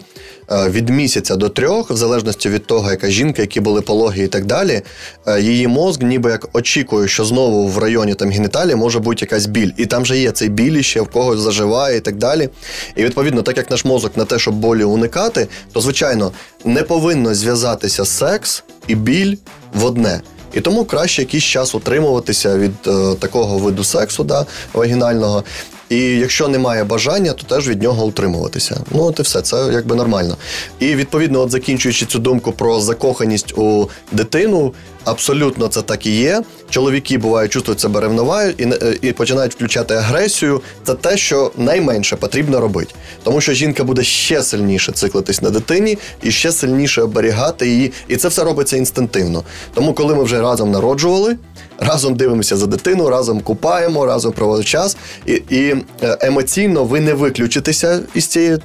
е, 0.50 0.68
від 0.68 0.88
місяця 0.88 1.36
до 1.36 1.48
трьох, 1.48 1.90
в 1.90 1.96
залежності 1.96 2.48
від 2.48 2.66
того, 2.66 2.90
яка 2.90 3.10
жінка, 3.10 3.42
які 3.42 3.60
були 3.60 3.80
пологи 3.80 4.24
і 4.24 4.28
так 4.28 4.44
далі, 4.46 4.82
е, 5.26 5.40
її 5.40 5.68
мозк 5.68 6.02
ніби 6.02 6.30
як 6.30 6.48
очікує, 6.52 7.08
що 7.08 7.24
знову 7.24 7.68
в 7.68 7.78
районі 7.78 8.14
там 8.14 8.30
геніталії 8.30 8.76
може 8.76 8.98
бути 8.98 9.18
якась 9.20 9.46
біль. 9.46 9.70
І 9.76 9.86
там 9.86 10.06
же 10.06 10.18
є 10.18 10.30
цей 10.30 10.48
біль 10.48 10.82
ще 10.82 11.00
в 11.00 11.06
когось 11.06 11.40
заживає 11.40 11.96
і 11.96 12.00
так 12.00 12.16
далі. 12.16 12.48
І 12.96 13.04
відповідно, 13.04 13.42
так 13.42 13.56
як 13.56 13.70
наш 13.70 13.84
мозок 13.84 14.16
на 14.16 14.24
те, 14.24 14.38
щоб 14.38 14.54
болі 14.54 14.84
уникати, 14.84 15.48
то 15.72 15.80
звичайно 15.80 16.32
не 16.64 16.82
повинно 16.82 17.34
зв'язатися 17.34 18.04
секс 18.04 18.64
і 18.86 18.94
біль 18.94 19.36
в 19.74 19.84
одне. 19.84 20.20
І 20.52 20.60
тому 20.60 20.84
краще 20.84 21.22
якийсь 21.22 21.44
час 21.44 21.74
утримуватися 21.74 22.58
від 22.58 22.72
е, 22.86 23.14
такого 23.18 23.58
виду 23.58 23.84
сексу, 23.84 24.24
да, 24.24 24.46
вагінального. 24.74 25.44
І 25.92 26.18
якщо 26.18 26.48
немає 26.48 26.84
бажання, 26.84 27.32
то 27.32 27.56
теж 27.56 27.68
від 27.68 27.82
нього 27.82 28.04
утримуватися. 28.04 28.80
Ну, 28.90 29.02
от 29.02 29.18
і 29.18 29.22
все, 29.22 29.42
це 29.42 29.68
якби 29.72 29.96
нормально. 29.96 30.36
І 30.78 30.94
відповідно, 30.94 31.40
от 31.40 31.50
закінчуючи 31.50 32.06
цю 32.06 32.18
думку 32.18 32.52
про 32.52 32.80
закоханість 32.80 33.58
у 33.58 33.88
дитину, 34.12 34.74
абсолютно 35.04 35.68
це 35.68 35.82
так 35.82 36.06
і 36.06 36.10
є. 36.10 36.42
Чоловіки 36.70 37.18
бувають 37.18 37.52
чувствують 37.52 37.80
себе 37.80 38.00
ревнувають 38.00 38.60
і, 38.60 38.68
і 39.08 39.12
починають 39.12 39.54
включати 39.54 39.94
агресію. 39.94 40.60
Це 40.84 40.94
те, 40.94 41.16
що 41.16 41.50
найменше 41.56 42.16
потрібно 42.16 42.60
робити. 42.60 42.94
Тому 43.22 43.40
що 43.40 43.52
жінка 43.52 43.84
буде 43.84 44.02
ще 44.02 44.42
сильніше 44.42 44.92
циклитись 44.92 45.42
на 45.42 45.50
дитині 45.50 45.98
і 46.22 46.30
ще 46.30 46.52
сильніше 46.52 47.02
оберігати 47.02 47.68
її. 47.68 47.92
І 48.08 48.16
це 48.16 48.28
все 48.28 48.44
робиться 48.44 48.76
інстинктивно. 48.76 49.42
Тому, 49.74 49.94
коли 49.94 50.14
ми 50.14 50.24
вже 50.24 50.40
разом 50.40 50.70
народжували, 50.70 51.36
разом 51.82 52.14
дивимося 52.14 52.56
за 52.56 52.66
дитину, 52.66 53.08
разом 53.10 53.40
купаємо, 53.40 54.06
разом 54.06 54.32
проводимо 54.32 54.64
час, 54.64 54.96
і, 55.26 55.32
і 55.50 55.76
е, 56.02 56.18
емоційно 56.20 56.84
ви 56.84 57.00
не 57.00 57.14
виключитеся 57.14 58.00
із 58.14 58.26
цієї 58.26 58.52
е, 58.52 58.58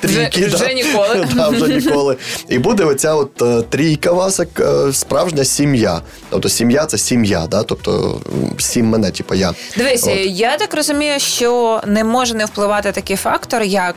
трійки. 0.00 0.46
Вже- 0.46 0.56
вже 0.56 0.74
ніколи. 0.74 1.28
Да, 1.34 1.48
вже 1.48 1.68
ніколи. 1.68 2.16
І 2.48 2.58
буде 2.58 2.84
оця 2.84 3.14
от 3.14 3.42
е, 3.42 3.62
трійка 3.62 4.12
вас 4.12 4.38
як 4.38 4.68
справжня 4.92 5.44
сім'я. 5.44 6.00
Тобто 6.30 6.48
сім'я 6.48 6.86
це 6.86 6.98
сім'я, 6.98 7.46
да? 7.46 7.62
тобто 7.62 8.20
сім 8.58 8.86
мене, 8.86 9.10
типу 9.10 9.34
я. 9.34 9.52
Дивись, 9.76 10.04
От. 10.06 10.18
я 10.26 10.56
так 10.56 10.74
розумію, 10.74 11.20
що 11.20 11.80
не 11.86 12.04
може 12.04 12.34
не 12.34 12.44
впливати 12.44 12.92
такий 12.92 13.16
фактор, 13.16 13.62
як 13.62 13.96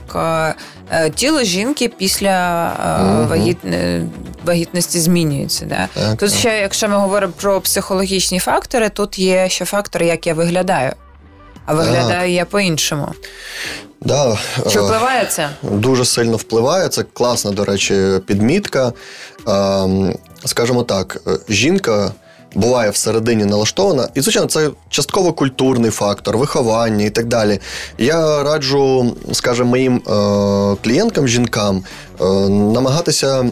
тіло 1.16 1.44
жінки 1.44 1.92
після 1.98 2.68
е, 3.00 3.04
Мгм. 3.04 4.10
Вагіт, 4.46 4.68
вагітності 4.70 5.00
змінюється. 5.00 5.66
Да? 5.66 5.90
Так, 5.94 6.10
тут 6.10 6.30
так. 6.30 6.40
ще, 6.40 6.60
якщо 6.60 6.90
ми 6.90 6.98
говоримо 6.98 7.34
про 7.42 7.62
психологічні 7.62 8.40
фактори, 8.40 8.90
тут 8.90 9.20
є 9.20 9.50
ще 9.50 9.66
фактор, 9.66 10.04
як 10.04 10.28
я 10.28 10.34
виглядаю. 10.34 10.94
А 11.66 11.74
виглядаю 11.74 12.32
я 12.32 12.46
по-іншому. 12.46 13.08
Да, 14.02 14.38
Чи 14.72 14.80
е, 14.80 14.82
впливає 14.82 15.26
це? 15.26 15.50
Дуже 15.62 16.06
сильно 16.06 16.38
впливає. 16.38 16.90
Це 16.90 17.04
класна, 17.04 17.52
до 17.52 17.66
речі, 17.66 18.20
підмітка. 18.28 18.94
Ем, 19.48 20.16
Скажімо 20.46 20.84
так, 20.84 21.22
е, 21.28 21.32
жінка. 21.50 22.12
Буває 22.56 22.90
всередині 22.90 23.46
налаштована, 23.46 24.08
і 24.16 24.22
звичайно, 24.22 24.48
це 24.48 24.70
частково 24.90 25.34
культурний 25.34 25.92
фактор, 25.92 26.38
виховання 26.38 27.06
і 27.06 27.10
так 27.10 27.26
далі. 27.26 27.60
Я 27.98 28.44
раджу, 28.44 29.16
скажімо, 29.32 29.70
моїм 29.70 29.96
е, 29.96 30.02
клієнткам, 30.84 31.28
жінкам 31.28 31.84
е, 32.22 32.26
намагатися 32.50 33.46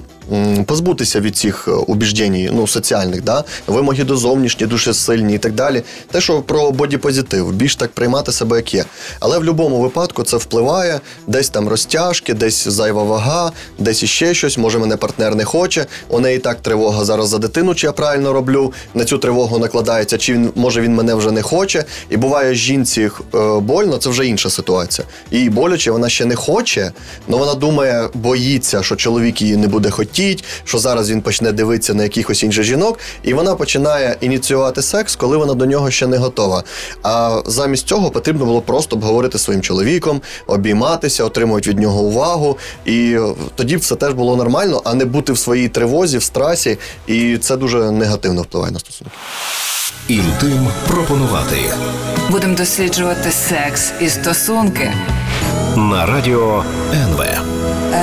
позбутися 0.66 1.20
від 1.20 1.38
цих 1.38 1.68
е, 1.68 1.72
убіждень, 1.72 2.50
ну, 2.54 2.68
соціальних, 2.68 3.24
да? 3.24 3.44
вимоги 3.68 4.04
до 4.04 4.18
зовнішні, 4.18 4.68
дуже 4.68 4.94
сильні 4.94 5.34
і 5.34 5.38
так 5.38 5.54
далі. 5.54 5.84
Те, 6.12 6.22
що 6.22 6.42
про 6.42 6.72
бодіпозитив, 6.72 7.52
більш 7.52 7.76
так 7.76 7.92
приймати 7.92 8.32
себе 8.32 8.58
як 8.58 8.74
є. 8.74 8.86
Але 9.20 9.38
в 9.38 9.42
будь-якому 9.42 9.80
випадку 9.80 10.24
це 10.24 10.38
впливає, 10.38 11.00
десь 11.28 11.50
там 11.50 11.68
розтяжки, 11.68 12.34
десь 12.34 12.68
зайва 12.68 13.04
вага, 13.04 13.52
десь 13.80 14.04
іще 14.04 14.34
щось, 14.34 14.58
може 14.58 14.80
мене 14.80 14.98
партнер 14.98 15.36
не 15.36 15.46
хоче, 15.46 15.86
у 16.10 16.20
неї 16.20 16.40
так 16.40 16.62
тривога 16.62 17.06
зараз 17.06 17.30
за 17.30 17.38
дитину, 17.38 17.76
чи 17.76 17.88
я 17.88 17.94
правильно 17.94 18.34
роблю. 18.34 18.74
На 18.94 19.06
цю 19.06 19.18
тривогу 19.18 19.60
накладається, 19.60 20.18
чи 20.18 20.34
він 20.34 20.52
може 20.56 20.82
він 20.82 20.96
мене 20.96 21.16
вже 21.16 21.32
не 21.32 21.42
хоче. 21.42 21.86
І 22.10 22.18
буває 22.18 22.56
жінці 22.56 23.02
е, 23.02 23.60
больно, 23.60 23.98
це 23.98 24.10
вже 24.10 24.26
інша 24.26 24.50
ситуація. 24.50 25.08
Їй 25.32 25.50
боляче, 25.50 25.92
вона 25.92 26.10
ще 26.10 26.26
не 26.26 26.36
хоче, 26.36 26.92
але 27.28 27.38
вона 27.38 27.54
думає, 27.54 28.10
боїться, 28.14 28.84
що 28.84 28.96
чоловік 28.96 29.42
її 29.42 29.58
не 29.58 29.68
буде 29.68 29.90
хотіти, 29.90 30.17
що 30.64 30.78
зараз 30.78 31.12
він 31.12 31.22
почне 31.22 31.52
дивитися 31.52 31.94
на 31.94 32.04
якихось 32.04 32.44
інших 32.44 32.64
жінок, 32.64 33.00
і 33.24 33.34
вона 33.34 33.56
починає 33.56 34.18
ініціювати 34.22 34.82
секс, 34.82 35.16
коли 35.16 35.38
вона 35.38 35.54
до 35.54 35.66
нього 35.66 35.92
ще 35.92 36.08
не 36.08 36.18
готова. 36.18 36.64
А 37.04 37.42
замість 37.46 37.88
цього 37.88 38.12
потрібно 38.12 38.46
було 38.46 38.62
просто 38.62 38.96
обговорити 38.96 39.40
своїм 39.40 39.62
чоловіком, 39.62 40.22
обійматися, 40.48 41.24
отримувати 41.24 41.70
від 41.70 41.80
нього 41.80 42.02
увагу. 42.02 42.58
І 42.86 43.18
тоді 43.56 43.78
все 43.78 43.96
теж 43.96 44.14
було 44.14 44.36
нормально, 44.36 44.82
а 44.86 44.94
не 44.94 45.06
бути 45.06 45.34
в 45.34 45.38
своїй 45.38 45.70
тривозі, 45.70 46.18
в 46.18 46.24
страсі. 46.24 46.78
І 47.08 47.38
це 47.38 47.58
дуже 47.58 47.92
негативно 47.92 48.42
впливає 48.42 48.72
на 48.72 48.80
стосунки. 48.80 49.12
Інтим 50.08 50.68
пропонувати 50.88 51.56
Будемо 52.30 52.56
досліджувати 52.56 53.32
секс 53.32 53.92
і 54.02 54.10
стосунки. 54.10 54.92
на 55.76 56.06
радіо 56.06 56.64
НВ. 56.94 57.57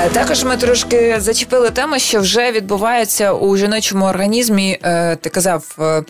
Е, 0.05 0.09
Також 0.09 0.43
ми 0.43 0.57
трошки 0.57 1.15
зачепили 1.19 1.69
тему, 1.69 1.99
що 1.99 2.19
вже 2.19 2.51
відбувається 2.51 3.33
у 3.33 3.57
жіночому 3.57 4.05
організмі. 4.05 4.77
е, 4.83 5.15
Ти 5.15 5.29
казав 5.29 5.75
е, 5.79 6.03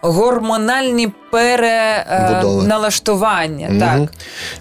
гормональні 0.00 1.08
переналаштування. 1.30 3.68
Мгм. 3.70 3.80
Так 3.80 4.00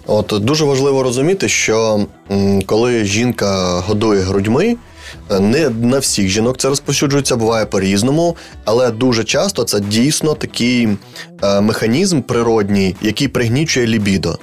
От 0.08 0.34
дуже 0.46 0.66
важливо 0.66 1.04
розуміти, 1.04 1.50
що 1.50 2.06
коли 2.66 3.06
жінка 3.06 3.80
годує 3.80 4.22
грудьми. 4.22 4.76
Не 5.40 5.70
на 5.70 6.00
всіх 6.00 6.30
жінок 6.30 6.58
це 6.58 6.70
розповсюджується, 6.70 7.36
буває 7.36 7.66
по-різному, 7.66 8.36
але 8.66 8.92
дуже 8.92 9.24
часто 9.24 9.64
це 9.64 9.80
дійсно 9.80 10.34
такий 10.34 10.90
механізм 11.62 12.22
природній, 12.22 12.96
який 13.02 13.28
пригнічує 13.28 13.88
лібідо. 13.88 14.38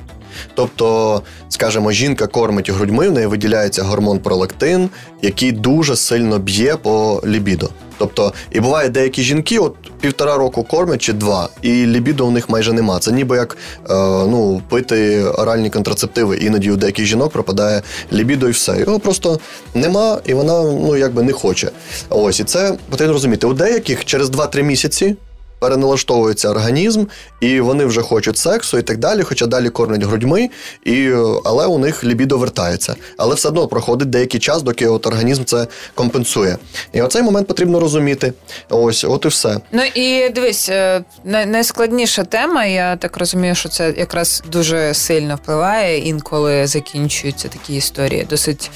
Тобто, 0.54 1.22
скажімо, 1.48 1.92
жінка 1.92 2.26
кормить 2.26 2.70
грудьми, 2.70 3.08
в 3.08 3.12
неї 3.12 3.26
виділяється 3.26 3.82
гормон 3.82 4.18
пролактин, 4.18 4.90
який 5.22 5.52
дуже 5.52 5.96
сильно 5.96 6.38
б'є 6.38 6.76
по 6.76 7.22
лібідо. 7.26 7.70
Тобто, 7.98 8.32
і 8.50 8.60
буває 8.60 8.88
деякі 8.88 9.22
жінки, 9.22 9.58
от 9.58 9.74
півтора 10.00 10.36
року 10.36 10.62
кормять 10.62 11.02
чи 11.02 11.12
два, 11.12 11.48
і 11.62 11.70
лібідо 11.70 12.26
у 12.26 12.30
них 12.30 12.48
майже 12.48 12.72
нема. 12.72 12.98
Це 12.98 13.12
ніби 13.12 13.36
як 13.36 13.56
е, 13.90 13.94
ну, 14.26 14.62
пити 14.68 15.24
оральні 15.24 15.70
контрацептиви. 15.70 16.36
Іноді 16.36 16.70
у 16.70 16.76
деяких 16.76 17.06
жінок 17.06 17.32
пропадає 17.32 17.82
лібідо 18.12 18.48
і 18.48 18.50
все. 18.50 18.78
Його 18.78 19.00
просто 19.00 19.38
нема, 19.74 20.18
і 20.24 20.34
вона 20.34 20.62
ну 20.62 20.96
якби 20.96 21.22
не 21.22 21.32
хоче. 21.32 21.70
Ось 22.08 22.40
і 22.40 22.44
це 22.44 22.74
потрібно 22.90 23.12
розуміти. 23.12 23.46
У 23.46 23.52
деяких 23.52 24.04
через 24.04 24.30
2-3 24.30 24.62
місяці. 24.62 25.16
Переналаштовується 25.58 26.48
організм, 26.50 27.04
і 27.40 27.60
вони 27.60 27.84
вже 27.84 28.02
хочуть 28.02 28.38
сексу 28.38 28.78
і 28.78 28.82
так 28.82 28.98
далі, 28.98 29.22
хоча 29.22 29.46
далі 29.46 29.70
кормлять 29.70 30.02
грудьми, 30.02 30.50
і, 30.84 31.10
але 31.44 31.66
у 31.66 31.78
них 31.78 32.04
лібідо 32.04 32.38
вертається. 32.38 32.94
Але 33.16 33.34
все 33.34 33.48
одно 33.48 33.68
проходить 33.68 34.10
деякий 34.10 34.40
час, 34.40 34.62
доки 34.62 34.86
от 34.88 35.06
організм 35.06 35.44
це 35.44 35.66
компенсує. 35.94 36.58
І 36.92 37.02
оцей 37.02 37.22
момент 37.22 37.46
потрібно 37.48 37.80
розуміти. 37.80 38.32
Ось, 38.70 39.04
от 39.04 39.24
і 39.24 39.28
все. 39.28 39.60
ну 39.72 39.82
і 39.94 40.28
дивись, 40.28 40.68
е, 40.68 41.04
найскладніша 41.24 42.24
тема. 42.24 42.64
Я 42.64 42.96
так 42.96 43.16
розумію, 43.16 43.54
що 43.54 43.68
це 43.68 43.94
якраз 43.98 44.42
дуже 44.52 44.94
сильно 44.94 45.36
впливає, 45.36 45.98
інколи 45.98 46.66
закінчуються 46.66 47.48
такі 47.48 47.76
історії. 47.76 48.26
Досить 48.30 48.70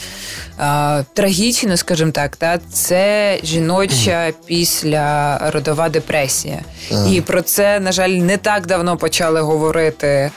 е, 0.60 1.04
трагічно, 1.14 1.76
скажімо 1.76 2.10
так. 2.10 2.36
Та 2.36 2.58
це 2.72 3.38
жіноча 3.44 4.32
після 4.46 5.38
родова 5.50 5.88
депресія. 5.88 6.60
І 7.12 7.20
про 7.20 7.42
це, 7.42 7.80
на 7.80 7.92
жаль, 7.92 8.08
не 8.10 8.36
так 8.36 8.66
давно 8.66 8.96
почали 8.96 9.40
говорити 9.40 10.30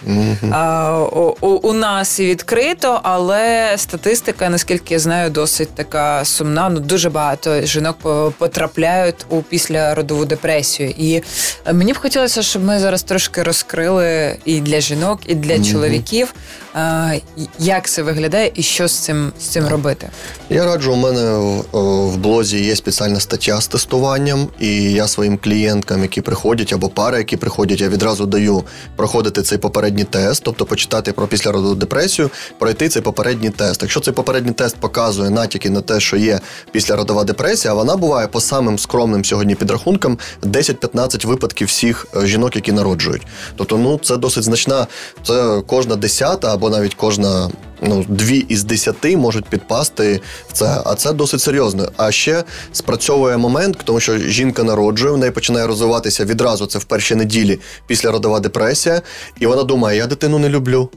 а, 0.52 1.00
у, 1.42 1.48
у, 1.48 1.74
нас 1.74 2.20
і 2.20 2.26
відкрито, 2.26 3.00
але 3.04 3.74
статистика, 3.78 4.50
наскільки 4.50 4.94
я 4.94 5.00
знаю, 5.00 5.30
досить 5.30 5.70
така 5.76 6.26
сумна. 6.26 6.70
Ну 6.70 6.80
дуже 6.80 7.10
багато 7.10 7.62
жінок 7.62 7.98
потрапляють 8.38 9.26
у 9.30 9.42
післяродову 9.42 10.26
депресію. 10.26 10.90
І 10.98 11.22
е, 11.66 11.74
мені 11.74 11.94
б 11.94 11.98
хотілося, 11.98 12.42
щоб 12.42 12.64
ми 12.64 12.80
зараз 12.80 13.04
трошки 13.04 13.44
розкрили 13.44 14.38
і 14.46 14.60
для 14.60 14.80
жінок, 14.80 15.20
і 15.28 15.36
для 15.36 15.64
чоловіків, 15.64 16.34
а, 16.74 17.12
як 17.60 17.90
це 17.90 18.02
виглядає 18.04 18.52
і 18.56 18.62
що 18.64 18.88
з 18.88 18.94
цим 19.00 19.32
з 19.40 19.44
цим 19.44 19.68
робити. 19.68 20.10
Я 20.50 20.66
раджу, 20.66 20.94
у 20.94 20.96
мене 20.96 21.32
в- 21.32 21.66
в 22.08 22.18
блозі 22.18 22.64
є 22.66 22.76
спеціальна 22.76 23.20
стаття 23.20 23.62
з 23.62 23.68
тестуванням, 23.68 24.48
і 24.60 24.92
я 24.92 25.08
своїм 25.08 25.38
клієнткам, 25.38 26.02
які 26.02 26.22
приходять, 26.24 26.74
або 26.74 26.90
пари, 26.90 27.18
які 27.18 27.38
приходять, 27.38 27.82
я 27.82 27.90
відразу 27.90 28.26
даю 28.26 28.64
проходити 28.96 29.42
цей 29.42 29.58
попередній 29.58 30.04
тест, 30.04 30.42
тобто 30.46 30.66
почитати 30.66 31.12
про 31.12 31.28
післяродову 31.28 31.76
депресію, 31.76 32.30
пройти 32.60 32.90
цей 32.90 33.02
попередній 33.02 33.50
тест. 33.50 33.82
Якщо 33.82 34.00
цей 34.00 34.14
попередній 34.14 34.52
тест 34.52 34.76
показує 34.76 35.30
натяки 35.30 35.70
на 35.70 35.82
те, 35.82 36.00
що 36.00 36.18
є 36.18 36.40
післяродова 36.72 37.24
депресія, 37.24 37.74
вона 37.74 37.98
буває 37.98 38.28
по 38.28 38.42
самим 38.42 38.80
скромним 38.80 39.26
сьогодні 39.26 39.56
підрахункам 39.56 40.18
10-15 40.44 41.28
випадків 41.28 41.68
всіх 41.68 42.08
е, 42.16 42.28
жінок, 42.28 42.56
які 42.56 42.72
народжують. 42.72 43.22
Тобто, 43.56 43.78
ну 43.78 44.00
це 44.04 44.18
досить 44.18 44.44
значна. 44.44 44.88
Це 45.24 45.62
кожна 45.68 45.96
десята 45.96 46.54
або 46.54 46.70
навіть 46.70 46.94
кожна 46.94 47.50
ну, 47.88 48.06
дві 48.08 48.38
із 48.50 48.64
десяти 48.64 49.18
можуть 49.18 49.46
підпасти 49.46 50.22
в 50.48 50.54
це, 50.54 50.82
а 50.86 50.96
це 50.96 51.14
досить 51.14 51.42
серйозно. 51.42 51.90
А 51.98 52.12
ще 52.12 52.44
спрацьовує 52.72 53.38
момент, 53.38 53.78
тому 53.84 54.00
що 54.00 54.18
жінка 54.18 54.64
народжує, 54.64 55.14
в 55.14 55.18
неї 55.18 55.32
починає 55.32 55.68
розвиватися 55.68 56.26
відразу. 56.26 56.66
Це 56.66 56.80
в 56.80 56.84
перші 56.84 57.16
неділі 57.16 57.60
після 57.88 58.12
родова 58.12 58.40
депресія, 58.40 59.02
і 59.40 59.46
вона 59.46 59.64
думає: 59.64 59.98
я 59.98 60.08
дитину 60.08 60.40
не 60.40 60.50
люблю. 60.50 60.90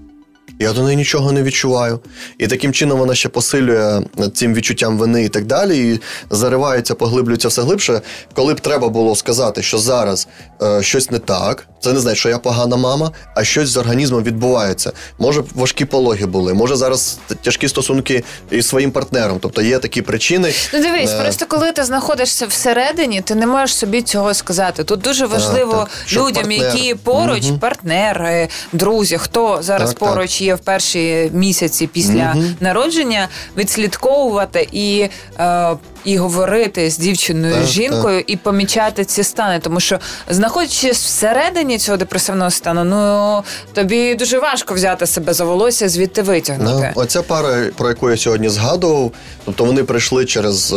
Я 0.59 0.73
до 0.73 0.83
неї 0.83 0.97
нічого 0.97 1.33
не 1.33 1.43
відчуваю. 1.43 2.01
І 2.39 2.47
таким 2.47 2.73
чином 2.73 2.99
вона 2.99 3.15
ще 3.15 3.29
посилює 3.29 4.03
цим 4.35 4.55
відчуттям 4.55 4.99
вини 4.99 5.25
і 5.25 5.29
так 5.29 5.45
далі, 5.47 5.93
і 5.93 6.01
заривається, 6.31 6.95
поглиблюється 6.95 7.49
все 7.49 7.63
глибше. 7.63 8.01
Коли 8.35 8.55
б 8.55 8.61
треба 8.61 8.89
було 8.89 9.17
сказати, 9.17 9.63
що 9.63 9.79
зараз 9.79 10.29
е, 10.63 10.83
щось 10.83 11.11
не 11.11 11.19
так, 11.19 11.69
це 11.81 11.93
не 11.93 12.01
значить, 12.01 12.19
що 12.19 12.29
я 12.29 12.39
погана 12.39 12.77
мама, 12.77 13.13
а 13.35 13.45
щось 13.45 13.69
з 13.69 13.77
організмом 13.77 14.23
відбувається. 14.25 14.93
Може, 15.19 15.43
важкі 15.55 15.85
пологи 15.85 16.27
були, 16.27 16.55
може 16.55 16.77
зараз 16.77 17.19
тяжкі 17.43 17.69
стосунки 17.69 18.25
із 18.51 18.67
своїм 18.69 18.91
партнером. 18.91 19.39
Тобто 19.43 19.63
є 19.63 19.79
такі 19.79 20.03
причини. 20.03 20.53
Ну 20.75 20.83
дивись, 20.83 21.11
Е, 21.11 21.23
просто 21.23 21.47
коли 21.47 21.73
ти 21.73 21.85
знаходишся 21.85 22.47
всередині, 22.47 23.21
ти 23.21 23.35
не 23.35 23.47
можеш 23.47 23.77
собі 23.77 24.03
цього 24.03 24.35
сказати. 24.35 24.85
Тут 24.85 25.01
дуже 25.01 25.27
важливо 25.27 25.73
так. 25.73 25.91
Щоб 26.07 26.27
людям, 26.27 26.43
партнер. 26.45 26.77
які 26.77 26.95
поруч, 26.95 27.45
Мгм. 27.49 27.59
партнери, 27.59 28.49
друзі, 28.73 29.19
хто 29.19 29.59
зараз 29.63 29.91
Так, 29.91 29.99
так. 29.99 30.09
поруч 30.09 30.36
є 30.41 30.55
в 30.55 30.59
перші 30.59 31.31
місяці 31.35 31.87
після 31.87 32.35
народження, 32.61 33.29
відслідковувати 33.57 34.69
і. 34.73 35.09
Е, 35.39 35.77
і 36.05 36.17
говорити 36.17 36.91
з 36.91 36.99
дівчиною, 36.99 37.55
Так, 37.55 37.67
жінкою, 37.67 38.25
і 38.27 38.37
помічати 38.37 39.05
ці 39.05 39.23
стани, 39.23 39.59
тому 39.61 39.81
що 39.81 39.99
знаходячись 40.31 41.05
всередині 41.05 41.79
цього 41.79 41.99
депресивного 41.99 42.51
стану, 42.51 42.85
ну 42.85 43.43
тобі 43.73 44.15
дуже 44.15 44.39
важко 44.39 44.75
взяти 44.75 45.07
себе 45.07 45.33
за 45.35 45.45
волосся, 45.45 45.89
звідти 45.89 46.23
витягнути. 46.23 46.93
Ну, 46.97 47.03
оця 47.03 47.23
пара, 47.23 47.65
про 47.77 47.89
яку 47.89 48.11
я 48.11 48.17
сьогодні 48.17 48.49
згадував, 48.49 49.13
тобто 49.45 49.65
вони 49.65 49.85
прийшли 49.85 50.25
через 50.25 50.73
е, 50.73 50.77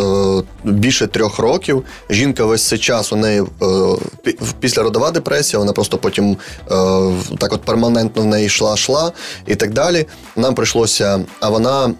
більше 0.64 1.08
трьох 1.08 1.40
років. 1.40 1.84
Жінка 2.10 2.46
весь 2.46 2.68
цей 2.68 2.80
час 2.80 3.14
у 3.14 3.16
неї 3.16 3.42
е, 3.42 3.66
пі- 4.26 4.54
післяродова 4.60 5.12
депресія, 5.12 5.60
вона 5.60 5.74
просто 5.74 5.98
потім 5.98 6.32
е, 6.32 6.76
так 7.38 7.54
от 7.54 7.62
перманентно 7.62 8.22
в 8.22 8.26
неї 8.26 8.46
йшла, 8.46 8.74
йшла 8.74 9.12
і 9.50 9.56
так 9.56 9.74
далі. 9.74 10.06
Нам 10.36 10.56
прийшлося, 10.56 11.20
а 11.40 11.50
вона. 11.50 11.94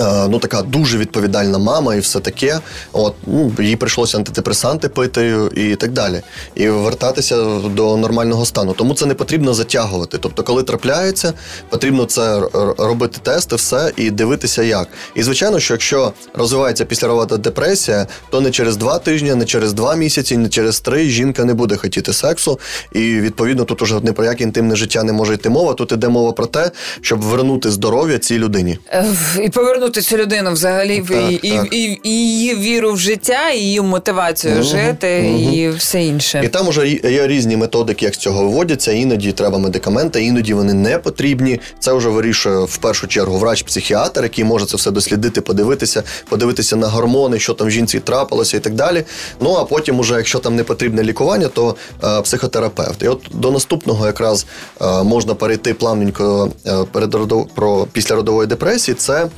Е, 0.00 0.28
Ну, 0.28 0.38
така 0.38 0.62
дуже 0.62 0.98
відповідальна 0.98 1.58
мама 1.58 1.94
і 1.94 2.00
все 2.00 2.20
таке. 2.20 2.60
От 2.92 3.14
ну, 3.26 3.52
їй 3.58 3.76
прийшлося 3.76 4.18
антидепресанти 4.18 4.88
пити 4.88 5.36
і 5.54 5.76
так 5.76 5.92
далі, 5.92 6.20
і 6.54 6.68
вертатися 6.68 7.44
до 7.74 7.96
нормального 7.96 8.46
стану. 8.46 8.72
Тому 8.72 8.94
це 8.94 9.06
не 9.06 9.14
потрібно 9.14 9.54
затягувати. 9.54 10.18
Тобто, 10.18 10.42
коли 10.42 10.62
трапляється, 10.62 11.32
потрібно 11.68 12.04
це 12.04 12.40
робити 12.78 13.18
тести, 13.22 13.56
все 13.56 13.92
і 13.96 14.10
дивитися, 14.10 14.62
як. 14.62 14.88
І 15.14 15.22
звичайно, 15.22 15.60
що 15.60 15.74
якщо 15.74 16.12
розвивається 16.34 16.84
післяродова 16.84 17.36
депресія, 17.36 18.06
то 18.30 18.40
не 18.40 18.50
через 18.50 18.76
два 18.76 18.98
тижні, 18.98 19.34
не 19.34 19.44
через 19.44 19.72
два 19.72 19.94
місяці, 19.94 20.36
не 20.36 20.48
через 20.48 20.80
три 20.80 21.04
жінка 21.08 21.44
не 21.44 21.54
буде 21.54 21.76
хотіти 21.76 22.12
сексу. 22.12 22.58
І 22.92 22.98
відповідно 23.00 23.64
тут 23.64 23.82
уже 23.82 24.00
не 24.00 24.12
про 24.12 24.24
яке 24.24 24.44
інтимне 24.44 24.76
життя 24.76 25.02
не 25.02 25.12
може 25.12 25.34
йти 25.34 25.48
мова. 25.50 25.74
Тут 25.74 25.92
іде 25.92 26.08
мова 26.08 26.32
про 26.32 26.46
те, 26.46 26.70
щоб 27.00 27.20
вернути 27.20 27.70
здоров'я 27.70 28.18
цій 28.18 28.38
людині. 28.38 28.78
Е, 28.92 29.06
І 29.44 29.48
повернути 29.48 29.87
повернути 29.88 30.00
цю 30.00 30.16
людину 30.16 30.52
взагалі 30.52 31.00
в 31.00 31.08
Так, 31.08 31.30
і, 31.32 31.34
і, 31.34 31.50
так. 31.50 31.68
і, 31.74 32.00
і 32.02 32.10
її 32.10 32.54
віру 32.56 32.92
в 32.92 32.98
життя, 32.98 33.50
і 33.50 33.58
її 33.58 33.80
мотивацію 33.80 34.54
Мгм, 34.54 34.62
жити 34.62 35.22
мгм. 35.22 35.54
і 35.54 35.68
все 35.68 36.04
інше. 36.04 36.42
І 36.44 36.48
там 36.48 36.68
уже 36.68 36.88
є 36.88 37.26
різні 37.26 37.56
методики, 37.56 38.04
як 38.04 38.14
з 38.14 38.18
цього 38.18 38.42
виводяться. 38.44 38.92
Іноді 38.92 39.32
треба 39.32 39.58
медикаменти, 39.58 40.24
іноді 40.24 40.54
вони 40.54 40.74
не 40.74 40.98
потрібні. 40.98 41.60
Це 41.78 41.92
вже 41.92 42.08
вирішує 42.08 42.58
в 42.64 42.76
першу 42.76 43.06
чергу 43.08 43.38
врач-психіатр, 43.38 44.22
який 44.22 44.44
може 44.44 44.66
це 44.66 44.76
все 44.76 44.90
дослідити, 44.90 45.40
подивитися, 45.40 46.02
подивитися 46.28 46.76
на 46.76 46.86
гормони, 46.88 47.38
що 47.38 47.54
там 47.54 47.66
в 47.66 47.70
жінці 47.70 48.00
трапилося 48.00 48.56
і 48.56 48.60
так 48.60 48.74
далі. 48.74 49.04
Ну 49.40 49.54
а 49.54 49.64
потім, 49.64 49.98
уже, 49.98 50.14
якщо 50.14 50.38
там 50.38 50.56
не 50.56 50.64
потрібне 50.64 51.02
лікування, 51.02 51.48
то 51.48 51.76
е, 52.04 52.22
психотерапевт. 52.22 53.02
І 53.02 53.08
от 53.08 53.20
до 53.32 53.50
наступного 53.50 54.06
якраз 54.06 54.46
е, 54.82 55.02
можна 55.02 55.34
перейти 55.34 55.74
плавненько 55.74 56.50
е, 56.66 56.70
передродов- 56.92 57.46
про 57.54 57.86
післяродової 57.92 58.46
депресії. 58.48 58.94
Це 58.94 59.28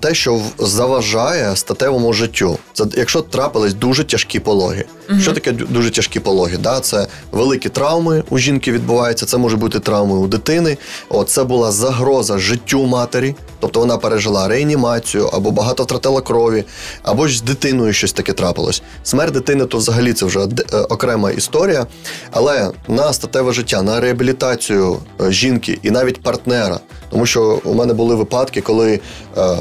те, 0.00 0.14
що 0.14 0.40
заважає 0.58 1.56
статевому 1.56 2.12
життю. 2.12 2.58
Це 2.72 2.84
якщо 2.96 3.20
трапились 3.20 3.74
дуже 3.74 4.04
тяжкі 4.04 4.40
пологи. 4.40 4.84
Що 5.20 5.32
таке 5.32 5.52
дуже 5.52 5.90
тяжкі 5.90 6.20
пологи? 6.20 6.56
Да? 6.58 6.80
Це 6.80 7.06
великі 7.32 7.68
травми 7.68 8.22
у 8.30 8.38
жінки 8.38 8.72
відбуваються, 8.72 9.26
це 9.26 9.38
може 9.38 9.56
бути 9.56 9.80
травми 9.80 10.16
у 10.16 10.26
дитини. 10.26 10.76
О, 11.08 11.24
це 11.24 11.44
була 11.44 11.72
загроза 11.72 12.38
життю 12.38 12.86
матері, 12.86 13.34
тобто 13.60 13.80
вона 13.80 13.96
пережила 13.96 14.48
реанімацію 14.48 15.30
або 15.32 15.50
багато 15.50 15.82
втратила 15.82 16.20
крові, 16.20 16.64
або 17.02 17.28
ж 17.28 17.38
з 17.38 17.42
дитиною 17.42 17.92
щось 17.92 18.12
таке 18.12 18.32
трапилось. 18.32 18.82
Смерть 19.02 19.32
дитини 19.32 19.66
то 19.66 19.78
взагалі 19.78 20.12
це 20.12 20.26
вже 20.26 20.40
е, 20.40 20.76
окрема 20.78 21.30
історія. 21.30 21.86
Але 22.30 22.70
на 22.88 23.12
статеве 23.12 23.52
життя, 23.52 23.82
на 23.82 24.00
реабілітацію 24.00 24.98
е, 25.20 25.32
жінки 25.32 25.78
і 25.82 25.90
навіть 25.90 26.22
партнера, 26.22 26.80
тому 27.14 27.26
що 27.26 27.60
у 27.64 27.74
мене 27.74 27.94
були 27.94 28.14
випадки, 28.14 28.60
коли. 28.60 29.00
е, 29.36 29.56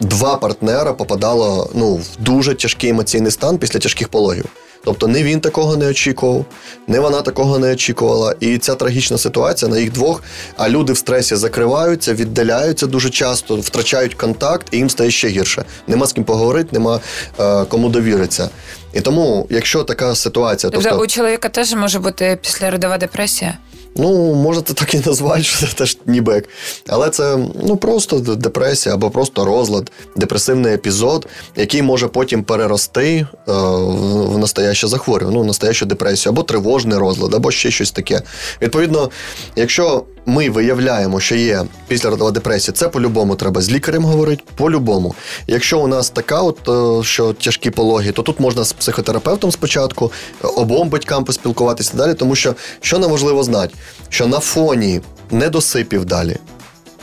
Два 0.00 0.36
партнера 0.36 0.92
попадало 0.92 1.70
ну, 1.74 1.94
в 1.94 2.06
дуже 2.18 2.54
тяжкий 2.54 2.90
емоційний 2.90 3.30
стан 3.30 3.58
після 3.58 3.78
тяжких 3.78 4.08
пологів. 4.08 4.44
Тобто 4.84 5.08
не 5.08 5.22
він 5.22 5.40
такого 5.40 5.76
не 5.76 5.86
очікував, 5.86 6.44
не 6.86 7.00
вона 7.00 7.22
такого 7.22 7.58
не 7.58 7.72
очікувала. 7.72 8.34
І 8.40 8.58
ця 8.58 8.74
трагічна 8.74 9.18
ситуація 9.18 9.70
на 9.70 9.78
їх 9.78 9.92
двох. 9.92 10.22
А 10.56 10.68
люди 10.68 10.92
в 10.92 10.96
стресі 10.96 11.36
закриваються, 11.36 12.14
віддаляються 12.14 12.86
дуже 12.86 13.10
часто, 13.10 13.56
втрачають 13.56 14.14
контакт, 14.14 14.66
і 14.70 14.76
їм 14.76 14.90
стає 14.90 15.10
ще 15.10 15.28
гірше. 15.28 15.64
Нема 15.86 16.06
з 16.06 16.12
ким 16.12 16.24
поговорити, 16.24 16.68
нема 16.72 17.00
е, 17.40 17.64
кому 17.64 17.88
довіритися. 17.88 18.48
І 18.92 19.00
тому, 19.00 19.46
якщо 19.50 19.84
така 19.84 20.14
ситуація, 20.14 20.70
Тобто 20.70 20.88
тобто 20.88 21.04
у 21.04 21.06
чоловіка 21.06 21.48
теж 21.48 21.74
може 21.74 21.98
бути 21.98 22.38
післяродова 22.42 22.98
депресія. 22.98 23.58
Ну, 23.96 24.34
можете 24.34 24.74
так 24.74 24.94
і 24.94 25.00
назвати, 25.06 25.42
що 25.42 25.66
це 25.66 25.72
теж 25.74 25.98
нібек. 26.06 26.48
Але 26.88 27.10
це 27.10 27.38
ну 27.62 27.76
просто 27.76 28.18
депресія 28.18 28.94
або 28.94 29.10
просто 29.10 29.44
розлад, 29.44 29.92
депресивний 30.16 30.74
епізод, 30.74 31.26
який 31.56 31.82
може 31.82 32.08
потім 32.08 32.44
перерости 32.44 33.26
е, 33.48 33.52
в 33.52 34.38
настояще 34.38 34.86
захворювання, 34.86 35.36
ну, 35.36 35.42
в 35.42 35.46
настоящу 35.46 35.86
депресію, 35.86 36.32
або 36.32 36.42
тривожний 36.42 36.98
розлад, 36.98 37.34
або 37.34 37.50
ще 37.50 37.70
щось 37.70 37.90
таке. 37.90 38.22
Відповідно, 38.62 39.10
якщо 39.56 40.04
ми 40.26 40.50
виявляємо, 40.50 41.20
що 41.20 41.34
є 41.34 41.64
післяродова 41.88 42.30
депресія, 42.30 42.74
це 42.74 42.88
по-любому 42.88 43.34
треба 43.34 43.60
з 43.60 43.70
лікарем 43.70 44.04
говорити, 44.04 44.42
по-любому. 44.54 45.14
Якщо 45.46 45.80
у 45.80 45.86
нас 45.86 46.10
така, 46.10 46.40
от 46.40 46.68
е, 46.68 47.04
що 47.04 47.32
тяжкі 47.32 47.70
пологи, 47.70 48.12
то 48.12 48.22
тут 48.22 48.40
можна 48.40 48.64
з 48.64 48.72
психотерапевтом 48.72 49.52
спочатку, 49.52 50.12
обом 50.42 50.88
батькам 50.88 51.24
поспілкуватися 51.24 51.96
далі, 51.96 52.14
тому 52.14 52.34
що 52.34 52.54
що 52.80 52.98
нам 52.98 53.10
важливо 53.10 53.42
знати, 53.42 53.74
що 54.08 54.26
на 54.26 54.38
фоні 54.38 55.00
недосипів 55.30 56.04
далі. 56.04 56.36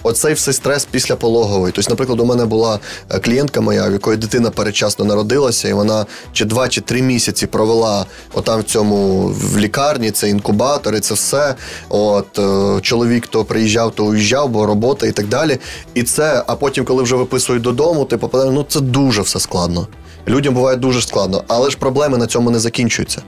Оцей 0.03 0.33
все 0.33 0.53
стрес 0.53 0.87
після 0.91 1.15
пологової. 1.15 1.73
Тобто, 1.75 1.91
наприклад, 1.91 2.19
у 2.19 2.25
мене 2.25 2.45
була 2.45 2.79
е, 3.09 3.19
клієнтка 3.19 3.61
моя, 3.61 3.87
в 3.87 3.91
якої 3.91 4.17
дитина 4.17 4.49
передчасно 4.49 5.05
народилася, 5.05 5.69
і 5.69 5.73
вона 5.73 6.05
чи 6.33 6.45
два, 6.45 6.67
чи 6.67 6.81
три 6.81 7.01
місяці 7.01 7.47
провела 7.47 8.05
отам 8.33 8.59
в 8.59 8.63
цьому 8.63 9.27
в 9.27 9.57
лікарні, 9.57 10.11
це 10.11 10.29
інкубатори, 10.29 10.99
це 10.99 11.13
все. 11.13 11.55
От 11.89 12.39
е, 12.39 12.81
чоловік 12.81 13.27
то 13.27 13.45
приїжджав, 13.45 13.91
то 13.91 14.05
уїжджав, 14.05 14.49
бо 14.49 14.65
робота 14.65 15.07
і 15.07 15.11
так 15.11 15.27
далі. 15.27 15.57
І 15.93 16.03
це, 16.03 16.43
а 16.47 16.55
потім, 16.55 16.85
коли 16.85 17.03
вже 17.03 17.15
виписують 17.15 17.63
додому, 17.63 18.05
ти 18.05 18.17
попадаєш, 18.17 18.53
ну 18.55 18.65
це 18.69 18.79
дуже 18.79 19.21
все 19.21 19.39
складно. 19.39 19.87
Людям 20.27 20.53
буває 20.53 20.77
дуже 20.77 21.01
складно, 21.01 21.43
але 21.47 21.69
ж 21.69 21.77
проблеми 21.77 22.17
на 22.17 22.27
цьому 22.27 22.51
не 22.51 22.59
закінчуються. 22.59 23.21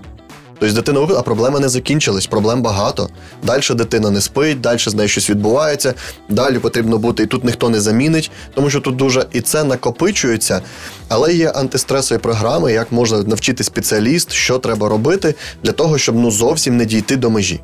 Тобто 0.62 0.76
дитина 0.76 1.00
випила, 1.00 1.20
а 1.20 1.24
проблеми 1.24 1.60
не 1.60 1.70
закінчились, 1.70 2.28
проблем 2.28 2.62
багато. 2.62 3.10
Далі 3.44 3.62
дитина 3.70 4.10
не 4.12 4.22
спить, 4.22 4.62
далі 4.62 4.80
з 4.80 4.94
нею 4.94 5.10
щось 5.10 5.30
відбувається, 5.30 5.94
далі 6.30 6.60
потрібно 6.60 6.98
бути, 6.98 7.24
і 7.24 7.26
тут 7.26 7.44
ніхто 7.44 7.70
не 7.70 7.82
замінить, 7.82 8.32
тому 8.56 8.70
що 8.70 8.80
тут 8.80 8.96
дуже 8.96 9.26
і 9.32 9.42
це 9.42 9.64
накопичується. 9.64 10.62
Але 11.08 11.34
є 11.34 11.50
антистресові 11.50 12.20
програми, 12.20 12.74
як 12.74 12.92
можна 12.92 13.24
навчити 13.24 13.64
спеціаліст, 13.64 14.32
що 14.32 14.58
треба 14.58 14.90
робити 14.90 15.36
для 15.64 15.72
того, 15.72 15.98
щоб 15.98 16.16
ну 16.16 16.32
зовсім 16.32 16.78
не 16.78 16.86
дійти 16.86 17.16
до 17.16 17.30
межі. 17.30 17.60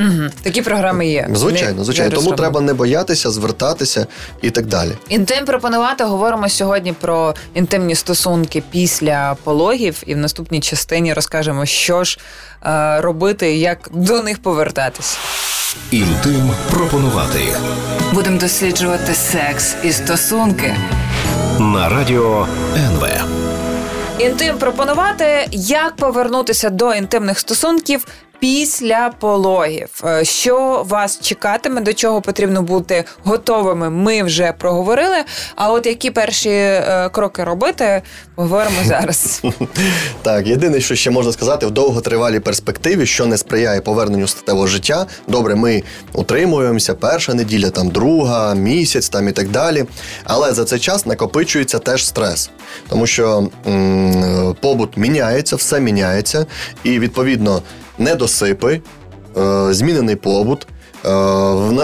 Угу. 0.00 0.28
Такі 0.42 0.62
програми 0.62 1.06
є. 1.06 1.28
Звичайно, 1.34 1.84
звичайно. 1.84 2.14
Тому 2.16 2.32
треба 2.32 2.60
не 2.60 2.74
боятися, 2.74 3.30
звертатися 3.30 4.06
і 4.42 4.50
так 4.50 4.66
далі. 4.66 4.90
Інтим 5.08 5.44
пропонувати 5.44 6.04
говоримо 6.04 6.48
сьогодні 6.48 6.92
про 6.92 7.34
інтимні 7.54 7.94
стосунки 7.94 8.62
після 8.70 9.36
пологів, 9.44 10.02
і 10.06 10.14
в 10.14 10.18
наступній 10.18 10.60
частині 10.60 11.12
розкажемо, 11.12 11.66
що 11.66 12.04
ж 12.04 12.18
е, 12.66 13.00
робити, 13.00 13.56
як 13.56 13.88
до 13.92 14.22
них 14.22 14.42
повертатись. 14.42 15.18
Інтим 15.90 16.50
пропонувати 16.70 17.40
Будемо 18.12 18.38
досліджувати 18.38 19.14
секс 19.14 19.74
і 19.84 19.92
стосунки. 19.92 20.74
на 21.58 21.88
радіо 21.88 22.46
НВ. 22.76 23.06
Інтим 24.18 24.58
пропонувати, 24.58 25.48
як 25.52 25.96
повернутися 25.96 26.70
до 26.70 26.94
інтимних 26.94 27.38
стосунків 27.38 28.06
після 28.40 29.10
пологів. 29.20 29.88
Е, 30.04 30.24
Що 30.24 30.84
вас 30.88 31.20
чекатиме, 31.20 31.80
до 31.80 31.92
чого 31.92 32.20
потрібно 32.20 32.62
бути 32.62 33.04
готовими, 33.24 33.90
ми 33.90 34.22
вже 34.22 34.52
проговорили. 34.58 35.16
А 35.56 35.72
от 35.72 35.86
які 35.86 36.10
перші 36.10 36.50
е, 36.50 37.08
кроки 37.12 37.44
робити, 37.44 38.02
поговоримо 38.34 38.76
зараз. 38.86 39.42
Так, 40.22 40.46
єдине, 40.46 40.80
що 40.80 40.94
ще 40.94 41.10
можна 41.10 41.32
сказати, 41.32 41.66
в 41.66 41.70
довготривалій 41.70 42.40
перспективі, 42.40 43.06
що 43.06 43.26
не 43.26 43.38
сприяє 43.38 43.80
поверненню 43.80 44.26
статевого 44.28 44.66
життя. 44.66 45.06
Добре, 45.28 45.54
ми 45.54 45.82
утримуємося, 46.12 46.94
перша 46.94 47.34
неділя, 47.34 47.70
там 47.70 47.88
друга, 47.88 48.54
місяць 48.54 49.08
там 49.08 49.28
і 49.28 49.32
так 49.32 49.48
далі. 49.48 49.84
Але 50.24 50.52
за 50.54 50.64
цей 50.64 50.78
час 50.78 51.06
накопичується 51.06 51.78
теж 51.78 52.06
стрес, 52.06 52.50
тому 52.88 53.06
що 53.06 53.48
м, 53.66 54.56
побут 54.60 54.96
міняється, 54.96 55.56
все 55.56 55.80
міняється, 55.80 56.46
і 56.84 56.98
відповідно 56.98 57.62
недосипи, 57.98 58.80
е, 59.36 59.74
змінений 59.74 60.16
побут. 60.16 60.66
е, 61.04 61.08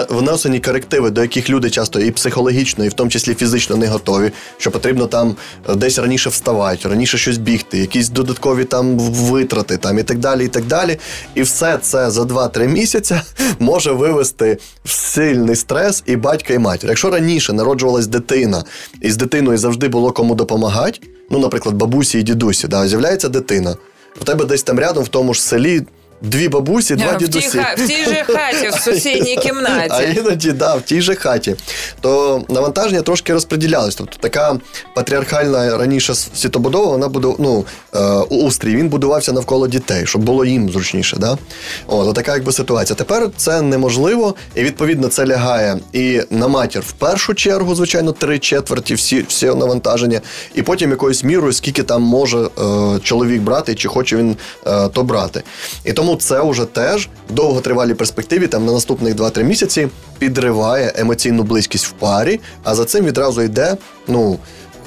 Внесені 0.09 0.59
корективи, 0.59 1.09
до 1.09 1.21
яких 1.21 1.49
люди 1.49 1.69
часто 1.69 1.99
і 1.99 2.11
психологічно, 2.11 2.85
і 2.85 2.89
в 2.89 2.93
тому 2.93 3.09
числі 3.09 3.33
фізично 3.33 3.75
не 3.75 3.87
готові, 3.87 4.31
що 4.57 4.71
потрібно 4.71 5.07
там 5.07 5.35
е, 5.69 5.75
десь 5.75 5.99
раніше 5.99 6.29
вставати, 6.29 6.89
раніше 6.89 7.17
щось 7.17 7.37
бігти, 7.37 7.77
якісь 7.77 8.09
додаткові 8.09 8.63
там 8.63 8.99
витрати, 8.99 9.77
там 9.77 9.99
і 9.99 10.03
так 10.03 10.17
далі. 10.19 10.45
І 10.45 10.47
так 10.47 10.65
далі. 10.65 10.97
І 11.35 11.41
все 11.41 11.77
це 11.77 12.11
за 12.11 12.21
2-3 12.21 12.67
місяці 12.67 13.15
може 13.59 13.91
вивести 13.91 14.57
в 14.85 14.91
сильний 14.91 15.55
стрес 15.55 16.03
і 16.05 16.15
батька, 16.15 16.53
і 16.53 16.59
матір. 16.59 16.89
Якщо 16.89 17.09
раніше 17.09 17.53
народжувалась 17.53 18.07
дитина, 18.07 18.63
і 19.01 19.11
з 19.11 19.17
дитиною 19.17 19.57
завжди 19.57 19.87
було 19.87 20.11
кому 20.11 20.35
допомагати, 20.35 20.99
ну, 21.31 21.39
наприклад, 21.39 21.75
бабусі 21.75 22.19
і 22.19 22.23
дідусі, 22.23 22.67
да, 22.67 22.87
з'являється 22.87 23.29
дитина. 23.29 23.75
В 24.21 24.23
тебе 24.23 24.45
десь 24.45 24.63
там 24.63 24.79
рядом, 24.79 25.03
в 25.03 25.07
тому 25.07 25.33
ж 25.33 25.41
селі, 25.43 25.81
дві 26.23 26.49
бабусі, 26.49 26.95
два 26.95 27.11
в, 27.11 27.17
дідусі. 27.17 27.59
в 27.77 27.87
тій 27.87 28.05
же 28.05 28.23
хаті, 28.27 28.69
в 28.69 28.73
сусідній 28.73 29.35
А 29.37 29.41
кімнаті. 29.41 30.17
іноді, 30.17 30.51
да, 30.51 30.75
в 30.75 30.81
тій 30.81 31.01
же 31.01 31.15
хаті. 31.15 31.55
То 32.01 32.41
навантаження 32.49 33.01
трошки 33.01 33.33
розподілялось. 33.33 33.95
Тобто 33.95 34.17
така 34.19 34.57
патріархальна 34.95 35.77
раніше 35.77 36.15
світобудова, 36.15 36.91
вона 36.91 37.07
буде, 37.07 37.27
ну, 37.39 37.65
е, 37.95 37.99
устрій, 38.29 38.75
він 38.75 38.89
будувався 38.89 39.31
навколо 39.31 39.67
дітей, 39.67 40.05
щоб 40.05 40.21
було 40.23 40.45
їм 40.45 40.69
зручніше. 40.69 41.17
Да? 41.19 41.37
О, 41.87 42.13
така 42.13 42.33
якби 42.33 42.51
ситуація. 42.51 42.95
Тепер 42.95 43.29
це 43.37 43.61
неможливо, 43.61 44.35
і 44.55 44.63
відповідно 44.63 45.07
це 45.07 45.27
лягає 45.27 45.79
і 45.93 46.21
на 46.29 46.47
матір 46.47 46.81
в 46.81 46.91
першу 46.91 47.33
чергу, 47.33 47.75
звичайно, 47.75 48.11
три 48.11 48.39
четверті 48.39 48.93
всі, 48.93 49.25
всі 49.29 49.45
навантаження, 49.45 50.21
і 50.55 50.61
потім 50.61 50.89
якоюсь 50.89 51.23
мірою, 51.23 51.53
скільки 51.53 51.83
там 51.83 52.01
може 52.01 52.37
е, 52.39 52.49
чоловік 53.03 53.41
брати, 53.41 53.75
чи 53.75 53.87
хоче 53.87 54.17
він 54.17 54.35
е, 54.67 54.87
то 54.87 55.03
брати. 55.03 55.43
І 55.85 55.93
тому 55.93 56.12
це 56.15 56.49
вже 56.49 56.65
теж 56.65 57.09
в 57.29 57.33
довготривалій 57.33 57.93
перспективі, 57.93 58.47
там 58.47 58.65
на 58.65 58.71
наступних 58.71 59.15
2-3 59.15 59.43
місяці, 59.43 59.87
підриває 60.19 60.93
емоційну 60.95 61.43
близькість 61.43 61.85
в 61.85 61.91
парі, 61.91 62.39
а 62.63 62.75
за 62.75 62.85
цим 62.85 63.05
відразу 63.05 63.41
йде, 63.41 63.77
ну. 64.07 64.39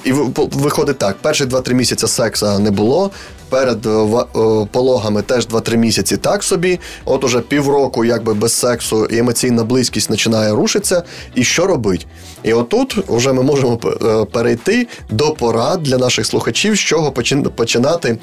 І 0.03 0.11
виходить 0.35 0.97
так: 0.97 1.17
перші 1.21 1.43
2-3 1.43 1.73
місяці 1.73 2.07
секса 2.07 2.59
не 2.59 2.71
було, 2.71 3.11
перед 3.49 3.85
е, 3.85 3.89
е, 3.89 4.67
пологами 4.71 5.21
теж 5.21 5.47
2-3 5.47 5.75
місяці 5.77 6.17
так 6.17 6.43
собі. 6.43 6.79
От 7.05 7.23
уже 7.23 7.39
півроку, 7.39 8.05
якби 8.05 8.33
без 8.33 8.53
сексу, 8.53 9.05
і 9.05 9.17
емоційна 9.17 9.63
близькість 9.63 10.07
починає 10.07 10.51
рушитися. 10.51 11.03
І 11.35 11.43
що 11.43 11.67
робить? 11.67 12.07
І 12.43 12.53
отут 12.53 12.97
вже 13.07 13.33
ми 13.33 13.43
можемо 13.43 13.79
е, 13.85 14.25
перейти 14.25 14.87
до 15.09 15.31
порад 15.31 15.83
для 15.83 15.97
наших 15.97 16.25
слухачів, 16.25 16.75
з 16.75 16.79
чого 16.79 17.09
почин- 17.11 17.49
починати 17.49 18.17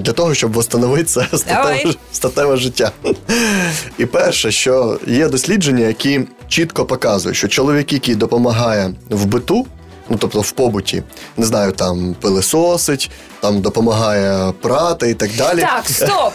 того, 0.12 0.34
щоб 0.34 0.58
встановити 0.58 1.04
це 1.04 1.26
статеве, 1.34 1.94
статеве 2.12 2.56
життя. 2.56 2.90
І 3.98 4.06
перше, 4.06 4.50
що 4.50 4.98
є 5.06 5.28
дослідження, 5.28 5.86
які 5.86 6.20
чітко 6.48 6.84
показують, 6.84 7.36
що 7.36 7.48
чоловік, 7.48 7.92
який 7.92 8.14
допомагає 8.14 8.94
в 9.10 9.24
биту, 9.26 9.66
ну 10.08 10.16
тобто 10.20 10.40
в 10.40 10.50
побуті, 10.50 11.02
не 11.36 11.46
знаю, 11.46 11.72
там 11.72 12.16
пилисосить, 12.20 13.10
там 13.40 13.60
допомагає 13.60 14.52
прати 14.62 15.10
і 15.10 15.14
так 15.14 15.30
далі. 15.38 15.60
Так, 15.60 15.84
стоп! 15.88 16.32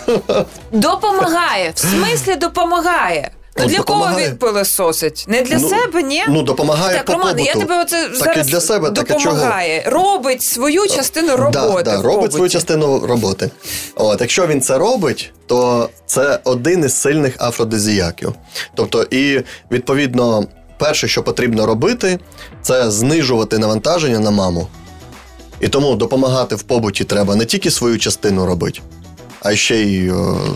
Допомагає. 0.72 1.72
В 1.76 1.80
смислі 1.80 2.36
допомагає. 2.36 3.32
Ну, 3.58 3.66
для 3.66 3.78
кого 3.78 4.00
допомагає. 4.00 4.28
він 4.30 4.38
пилососить? 4.38 5.26
Не 5.28 5.42
для 5.42 5.58
Ну, 5.60 5.70
себе, 5.70 6.04
ні? 6.04 6.24
Ну, 6.30 6.42
допомагає 6.44 6.98
так, 6.98 7.06
по 7.06 7.14
Роман, 7.14 7.28
побуту. 7.36 7.48
я 7.48 7.54
тебе 7.56 7.82
оце 7.82 8.08
Так 8.08 8.16
зараз 8.18 8.48
і 8.48 8.52
для 8.52 8.62
себе, 8.62 8.92
так 8.92 9.10
і 9.10 9.14
чого? 9.24 9.36
допомагає. 9.36 9.84
Робить 9.88 10.42
свою 10.44 10.88
частину 10.88 11.36
роботи. 11.38 11.84
Да, 11.84 11.92
да, 11.92 11.98
в 11.98 12.02
робить 12.02 12.16
побуті. 12.16 12.36
свою 12.36 12.50
частину 12.50 13.00
роботи. 13.08 13.50
От, 13.96 14.22
якщо 14.22 14.48
він 14.48 14.62
це 14.62 14.78
робить, 14.78 15.34
то 15.48 15.90
це 16.06 16.40
один 16.44 16.86
із 16.86 17.02
сильних 17.02 17.42
афродизіяків. 17.42 18.34
Тобто, 18.76 19.04
і 19.04 19.42
відповідно, 19.72 20.44
перше, 20.82 21.08
що 21.08 21.24
потрібно 21.24 21.66
робити, 21.66 22.20
це 22.62 22.92
знижувати 22.92 23.58
навантаження 23.58 24.20
на 24.20 24.32
маму. 24.32 24.68
І 25.60 25.68
тому 25.68 25.96
допомагати 25.96 26.56
в 26.56 26.64
побуті 26.64 27.04
треба 27.04 27.36
не 27.36 27.46
тільки 27.46 27.72
свою 27.72 28.00
частину 28.00 28.46
робити, 28.46 28.80
а 29.42 29.56
ще 29.56 29.76
й 29.76 30.10
е, 30.10 30.14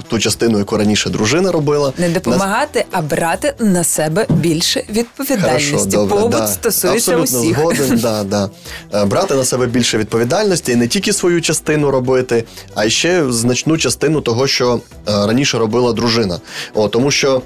ту 0.08 0.20
частину, 0.20 0.58
яку 0.58 0.78
раніше 0.78 1.10
дружина 1.10 1.52
робила. 1.52 1.94
Не 1.98 2.10
допомагати, 2.10 2.86
а 2.92 3.02
брати 3.02 3.54
на 3.60 3.84
себе 3.84 4.26
більше 4.30 4.84
відповідальності. 4.90 5.72
Хорошо, 5.72 5.86
добре, 5.86 6.16
Побут 6.16 6.32
да. 6.32 6.48
стосується 6.48 7.12
Абсолютно 7.12 7.40
усіх. 7.40 7.58
згоден, 7.58 8.00
да, 8.00 8.24
да. 8.24 8.50
Е, 8.94 9.06
Брати 9.06 9.36
на 9.36 9.46
себе 9.46 9.66
більше 9.66 9.98
відповідальності 9.98 10.72
і 10.72 10.76
не 10.76 10.88
тільки 10.88 11.14
свою 11.14 11.42
частину 11.42 11.92
робити, 11.92 12.44
а 12.76 12.90
ще 12.90 13.32
значну 13.32 13.78
частину 13.78 14.22
того, 14.22 14.48
що 14.48 14.74
е, 14.76 14.80
раніше 15.06 15.58
робила 15.58 15.94
дружина. 15.94 16.40
О, 16.74 16.88
тому 16.88 17.12
що 17.12 17.42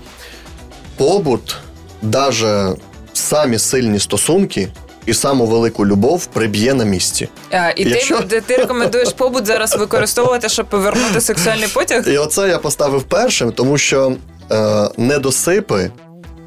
побут, 0.97 1.57
даже 2.01 2.75
самі 3.13 3.59
сильні 3.59 3.99
стосунки 3.99 4.67
і 5.05 5.13
саму 5.13 5.45
велику 5.45 5.85
любов 5.85 6.25
приб'є 6.25 6.73
на 6.73 6.83
місці. 6.83 7.29
А, 7.51 7.69
і 7.69 7.89
Якщо- 7.89 8.21
ти, 8.21 8.41
ти 8.41 8.57
рекомендуєш 8.57 9.09
побут 9.13 9.45
зараз 9.45 9.75
використовувати, 9.75 10.49
щоб 10.49 10.65
повернути 10.65 11.21
сексуальний 11.21 11.67
потяг? 11.67 12.09
І 12.09 12.17
оце 12.17 12.49
я 12.49 12.57
поставив 12.57 13.03
першим, 13.03 13.51
тому 13.51 13.77
що 13.77 14.15
е, 14.51 14.89
недосипи, 14.97 15.91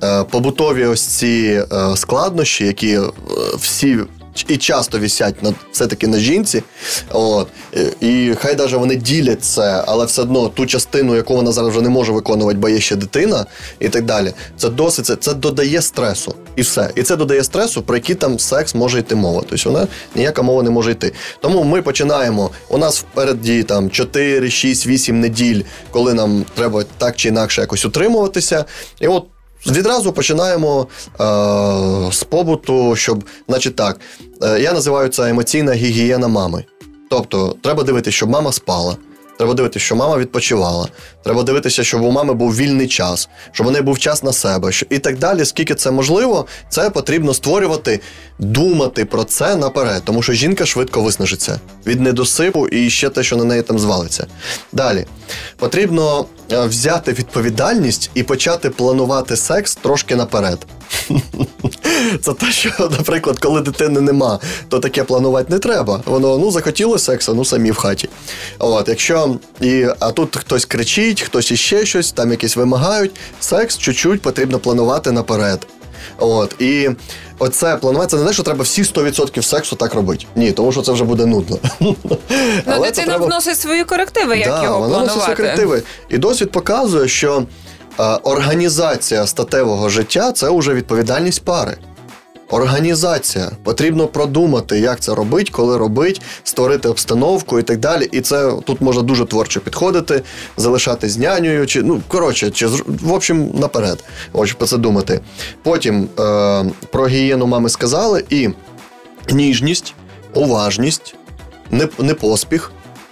е, 0.03 0.25
побутові 0.25 0.87
ось 0.87 1.07
ці 1.07 1.63
е, 1.73 1.97
складнощі, 1.97 2.67
які 2.67 2.95
е, 2.95 3.03
всі 3.59 3.99
і 4.49 4.57
часто 4.57 4.99
вісять 4.99 5.43
на 5.43 5.55
все-таки 5.73 6.07
на 6.07 6.19
жінці. 6.19 6.63
От, 7.11 7.49
і, 8.01 8.35
хай 8.39 8.55
даже 8.55 8.77
вони 8.77 8.97
ділять 8.97 9.45
це, 9.45 9.85
але 9.87 10.05
все 10.05 10.23
одно 10.23 10.49
ту 10.49 10.67
частину, 10.67 11.17
яку 11.17 11.37
вона 11.37 11.53
зараз 11.53 11.71
вже 11.71 11.81
не 11.81 11.89
може 11.89 12.13
виконувати, 12.13 12.59
бо 12.59 12.69
є 12.69 12.81
ще 12.81 12.97
дитина, 12.97 13.47
і 13.81 13.89
так 13.89 14.05
далі. 14.05 14.33
Це 14.57 14.69
досить 14.69 15.07
це, 15.07 15.17
це 15.17 15.35
додає 15.35 15.83
стресу. 15.83 16.35
І 16.57 16.63
все. 16.63 16.91
І 16.95 17.03
це 17.03 17.17
додає 17.17 17.45
стресу, 17.45 17.83
про 17.83 17.97
який 17.97 18.15
там 18.15 18.39
секс 18.39 18.75
може 18.75 18.99
йти 18.99 19.15
мова. 19.15 19.43
Тобто 19.49 19.71
вона 19.71 19.87
ніяка 20.15 20.43
мова 20.43 20.63
не 20.63 20.71
може 20.71 20.91
йти. 20.91 21.13
Тому 21.41 21.65
ми 21.65 21.83
починаємо. 21.83 22.51
У 22.69 22.79
нас 22.79 22.99
впереді 22.99 23.63
там 23.63 23.91
4, 23.91 24.51
6, 24.51 24.87
8 24.87 25.21
неділь, 25.21 25.63
коли 25.91 26.15
нам 26.15 26.45
треба 26.55 26.85
так 26.99 27.17
чи 27.17 27.29
інакше 27.29 27.61
якось 27.61 27.85
утримуватися. 27.85 28.65
І 29.01 29.07
от 29.07 29.27
Відразу 29.67 30.13
починаємо 30.13 30.87
е, 31.21 31.25
з 32.13 32.25
побуту, 32.25 32.97
щоб, 32.97 33.25
значить 33.49 33.77
так, 33.77 34.01
е, 34.43 34.61
я 34.61 34.73
називаю 34.73 35.09
це 35.09 35.31
емоційна 35.31 35.73
гігієна 35.73 36.29
мами. 36.29 36.65
Тобто, 37.11 37.57
треба 37.63 37.83
дивитися, 37.83 38.17
щоб 38.17 38.31
мама 38.31 38.53
спала. 38.53 38.97
Треба 39.39 39.55
дивитися, 39.55 39.85
що 39.85 39.97
мама 39.97 40.17
відпочивала. 40.19 40.89
Треба 41.25 41.43
дивитися, 41.43 41.85
щоб 41.85 42.03
у 42.03 42.11
мами 42.11 42.35
був 42.35 42.57
вільний 42.57 42.89
час, 42.89 43.29
щоб 43.53 43.67
у 43.67 43.71
неї 43.71 43.83
був 43.85 43.99
час 43.99 44.23
на 44.23 44.33
себе. 44.33 44.73
що- 44.73 44.87
І 44.91 44.99
так 44.99 45.19
далі, 45.19 45.45
скільки 45.45 45.75
це 45.75 45.91
можливо, 45.91 46.47
це 46.69 46.91
потрібно 46.91 47.35
створювати, 47.35 48.01
думати 48.39 49.05
про 49.05 49.25
це 49.25 49.57
наперед, 49.57 50.03
тому 50.05 50.23
що 50.23 50.33
жінка 50.33 50.67
швидко 50.67 51.03
виснажиться 51.03 51.61
від 51.87 52.01
недосипу 52.01 52.67
і 52.69 52.91
ще 52.91 53.09
те, 53.09 53.23
що 53.23 53.37
на 53.37 53.45
неї 53.45 53.63
там 53.63 53.79
звалиться. 53.79 54.27
Далі 54.73 55.07
потрібно 55.57 56.25
е, 56.53 56.67
взяти 56.67 57.13
відповідальність 57.13 58.11
і 58.15 58.23
почати 58.23 58.71
планувати 58.71 59.37
секс 59.37 59.75
трошки 59.75 60.17
наперед. 60.17 60.59
Це 62.23 62.33
те, 62.33 62.47
що, 62.53 62.71
наприклад, 62.79 63.39
коли 63.39 63.61
дитини 63.61 64.01
нема, 64.01 64.39
то 64.69 64.79
таке 64.79 65.05
планувати 65.05 65.53
не 65.53 65.59
треба. 65.59 66.03
Воно 66.05 66.39
ну 66.39 66.51
захотіло 66.51 66.99
сексу, 66.99 67.35
ну 67.35 67.45
самі 67.45 67.71
в 67.71 67.77
хаті. 67.77 68.09
От, 68.59 68.89
якщо 68.89 69.37
і 69.61 69.87
а 70.01 70.11
тут 70.11 70.37
хтось 70.37 70.65
кричить, 70.65 71.23
хтось 71.23 71.51
іще 71.51 71.87
щось, 71.87 72.13
там 72.13 72.31
якісь 72.31 72.57
вимагають. 72.57 73.11
Секс 73.41 73.79
чуть-чуть 73.79 74.23
потрібно 74.23 74.59
планувати 74.59 75.13
наперед. 75.13 75.67
От 76.19 76.55
і 76.59 76.91
оце 77.39 77.77
планувати 77.77 78.11
це 78.11 78.17
не 78.17 78.25
те, 78.27 78.33
що 78.33 78.43
треба 78.43 78.65
всі 78.65 78.83
100% 78.83 79.43
сексу 79.43 79.77
так 79.77 79.95
робити. 79.95 80.27
Ні, 80.37 80.53
тому 80.53 80.73
що 80.73 80.83
це 80.83 80.93
вже 80.93 81.05
буде 81.05 81.27
нудно. 81.27 81.59
Ну, 81.81 81.97
Але 82.67 82.87
дитина 82.89 83.07
треба- 83.07 83.27
вносить 83.27 83.61
свої 83.61 83.85
корективи, 83.85 84.39
як 84.39 84.49
Да, 84.49 84.65
його 84.65 84.81
вона 84.81 84.95
планувати. 84.99 85.35
корективи. 85.35 85.83
І 86.09 86.19
досвід 86.19 86.51
показує, 86.51 87.09
що 87.09 87.43
е, 88.01 88.03
організація 88.03 89.27
статевого 89.27 89.89
життя 89.89 90.33
це 90.33 90.51
вже 90.51 90.75
відповідальність 90.75 91.45
пари. 91.45 91.77
Організація. 92.53 93.51
Потрібно 93.63 94.07
продумати, 94.09 94.79
як 94.79 95.01
це 95.01 95.15
робити, 95.15 95.51
коли 95.53 95.79
робити, 95.79 96.21
створити 96.45 96.89
обстановку 96.89 97.59
і 97.59 97.63
так 97.63 97.79
далі. 97.79 98.09
І 98.13 98.21
це 98.21 98.53
тут 98.65 98.81
можна 98.81 99.03
дуже 99.03 99.25
творчо 99.25 99.61
підходити, 99.61 100.23
залишати 100.57 101.09
з 101.09 101.19
нянею, 101.19 101.67
чи 101.67 101.83
ну 101.83 102.03
коротше, 102.09 102.51
чи 102.51 102.67
в 102.87 103.13
общем 103.13 103.51
наперед. 103.55 104.05
Ось 104.33 104.53
про 104.53 104.67
це 104.67 104.79
думати. 104.79 105.21
Потім 105.63 106.09
е, 106.19 106.65
про 106.91 107.07
гігієну 107.07 107.47
мами 107.47 107.69
сказали, 107.69 108.25
і 108.31 108.49
ніжність, 109.31 109.95
уважність, 110.35 111.15
не, 111.71 111.89
не. 111.99 112.15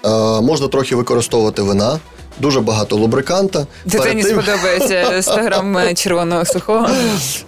Е, 0.05 0.40
можна 0.40 0.68
трохи 0.68 0.96
використовувати 0.96 1.62
вина, 1.62 1.98
дуже 2.40 2.61
багато 2.61 2.96
лубриканта. 2.96 3.66
Дитині 3.85 4.22
тим- 4.22 4.42
сподобається 4.42 5.22
100 5.22 5.33
грам 5.33 5.76
червоного 5.94 6.44
сухого. 6.44 6.88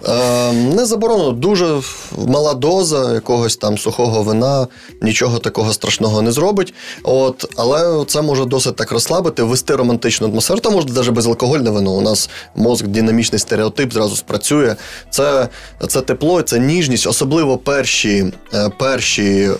Е, 0.07 0.51
не 0.53 0.85
заборонено. 0.85 1.31
Дуже 1.31 1.81
мала 2.27 2.53
доза 2.53 3.13
якогось 3.13 3.57
там 3.57 3.77
сухого 3.77 4.23
вина, 4.23 4.67
нічого 5.01 5.39
такого 5.39 5.73
страшного 5.73 6.21
не 6.21 6.31
зробить. 6.31 6.73
От, 7.03 7.45
але 7.55 8.05
це 8.05 8.21
може 8.21 8.45
досить 8.45 8.75
так 8.75 8.91
розслабити, 8.91 9.43
ввести 9.43 9.75
романтичну 9.75 10.27
атмосферу. 10.27 10.59
Та 10.59 10.69
можна 10.69 10.93
навіть 10.93 11.09
безалкогольне 11.09 11.69
вино. 11.69 11.91
У 11.91 12.01
нас 12.01 12.29
мозк 12.55 12.85
динамічний 12.87 13.39
стереотип 13.39 13.93
зразу 13.93 14.15
спрацює. 14.15 14.75
Це, 15.09 15.49
це 15.87 16.01
тепло, 16.01 16.41
це 16.41 16.59
ніжність, 16.59 17.07
особливо 17.07 17.57
перші, 17.57 18.33
е, 18.53 18.69
перші 18.79 19.23
е, 19.23 19.57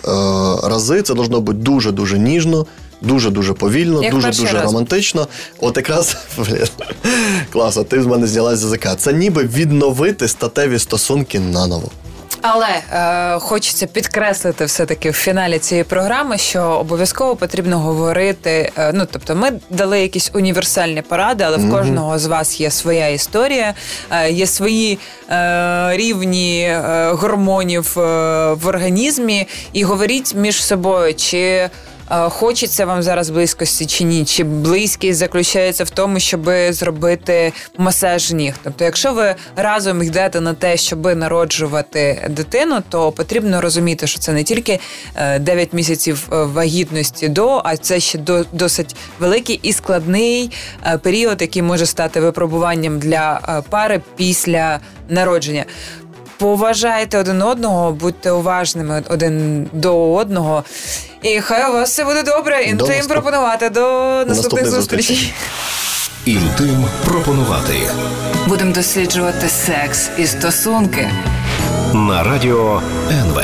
рази. 0.64 1.02
Це 1.02 1.14
должно 1.14 1.40
бути 1.40 1.58
дуже 1.58 1.92
дуже 1.92 2.18
ніжно. 2.18 2.66
Дуже 3.04 3.30
дуже 3.30 3.52
повільно, 3.52 4.02
Як 4.02 4.12
дуже-дуже 4.14 4.60
романтично. 4.60 5.28
От 5.60 5.76
якраз 5.76 6.16
блін, 6.38 6.66
класно, 7.52 7.84
ти 7.84 8.02
з 8.02 8.06
мене 8.06 8.26
зняла 8.26 8.56
з 8.56 8.62
язика. 8.62 8.94
Це 8.94 9.12
ніби 9.12 9.42
відновити 9.42 10.28
статеві 10.28 10.78
стосунки 10.78 11.40
наново. 11.40 11.90
Але 12.46 12.68
е, 12.92 13.38
хочеться 13.38 13.86
підкреслити 13.86 14.64
все-таки 14.64 15.10
в 15.10 15.12
фіналі 15.12 15.58
цієї 15.58 15.84
програми, 15.84 16.38
що 16.38 16.62
обов'язково 16.62 17.36
потрібно 17.36 17.78
говорити. 17.78 18.72
Е, 18.78 18.92
ну 18.94 19.06
тобто, 19.10 19.34
ми 19.34 19.52
дали 19.70 20.00
якісь 20.00 20.30
універсальні 20.34 21.02
поради, 21.02 21.44
але 21.44 21.56
в 21.56 21.70
кожного 21.70 22.18
з 22.18 22.26
вас 22.26 22.60
є 22.60 22.70
своя 22.70 23.08
історія, 23.08 23.74
е, 24.10 24.30
є 24.30 24.46
свої 24.46 24.98
е, 25.30 25.96
рівні 25.96 26.60
е, 26.62 27.10
гормонів 27.12 27.98
е, 27.98 28.02
в 28.52 28.66
організмі, 28.66 29.46
і 29.72 29.84
говоріть 29.84 30.34
між 30.34 30.64
собою, 30.64 31.14
чи. 31.14 31.70
Е, 32.10 32.28
Хочеться 32.28 32.86
вам 32.86 33.02
зараз 33.02 33.30
близькості 33.30 33.86
чи 33.86 34.04
ні? 34.04 34.24
Чи 34.24 34.44
близькість 34.44 35.18
заключається 35.18 35.84
в 35.84 35.90
тому, 35.90 36.20
щоб 36.20 36.50
зробити 36.70 37.52
масаж 37.78 38.32
ніг? 38.32 38.54
Тобто, 38.62 38.84
якщо 38.84 39.12
ви 39.12 39.34
разом 39.56 40.02
йдете 40.02 40.40
на 40.40 40.54
те, 40.54 40.76
щоб 40.76 41.16
народжувати 41.16 42.28
дитину, 42.30 42.82
то 42.88 43.12
потрібно 43.12 43.60
розуміти, 43.60 44.06
що 44.06 44.18
це 44.18 44.32
не 44.32 44.44
тільки 44.44 44.80
е, 45.16 45.38
9 45.38 45.72
місяців 45.72 46.28
е, 46.32 46.36
вагітності 46.44 47.28
до, 47.28 47.62
а 47.64 47.76
це 47.76 48.00
ще 48.00 48.18
до, 48.18 48.44
досить 48.52 48.96
великий 49.18 49.60
і 49.62 49.72
складний 49.72 50.50
е, 50.86 50.98
період, 50.98 51.42
який 51.42 51.62
може 51.62 51.86
стати 51.86 52.20
випробуванням 52.20 52.98
для 52.98 53.40
е, 53.48 53.62
пари 53.70 54.00
після 54.16 54.80
народження. 55.08 55.64
Поважайте 56.38 57.18
один 57.18 57.42
одного, 57.42 57.92
будьте 57.92 58.30
уважними 58.30 59.02
один 59.08 59.66
до 59.72 60.14
одного. 60.14 60.64
І 61.22 61.40
хай 61.40 61.70
у 61.70 61.72
вас 61.72 61.90
все 61.90 62.04
буде 62.04 62.22
добре. 62.22 62.62
Інтим 62.62 62.86
наступ- 62.88 63.08
пропонувати 63.08 63.70
до 63.70 63.80
наступних 64.28 64.70
зустрічей. 64.70 65.32
Інтим 66.24 66.84
пропонувати 67.04 67.72
Будемо 68.46 68.72
досліджувати 68.72 69.48
секс 69.48 70.08
і 70.18 70.26
стосунки. 70.26 71.10
на 71.94 72.22
радіо 72.22 72.82
НВ. 73.10 73.40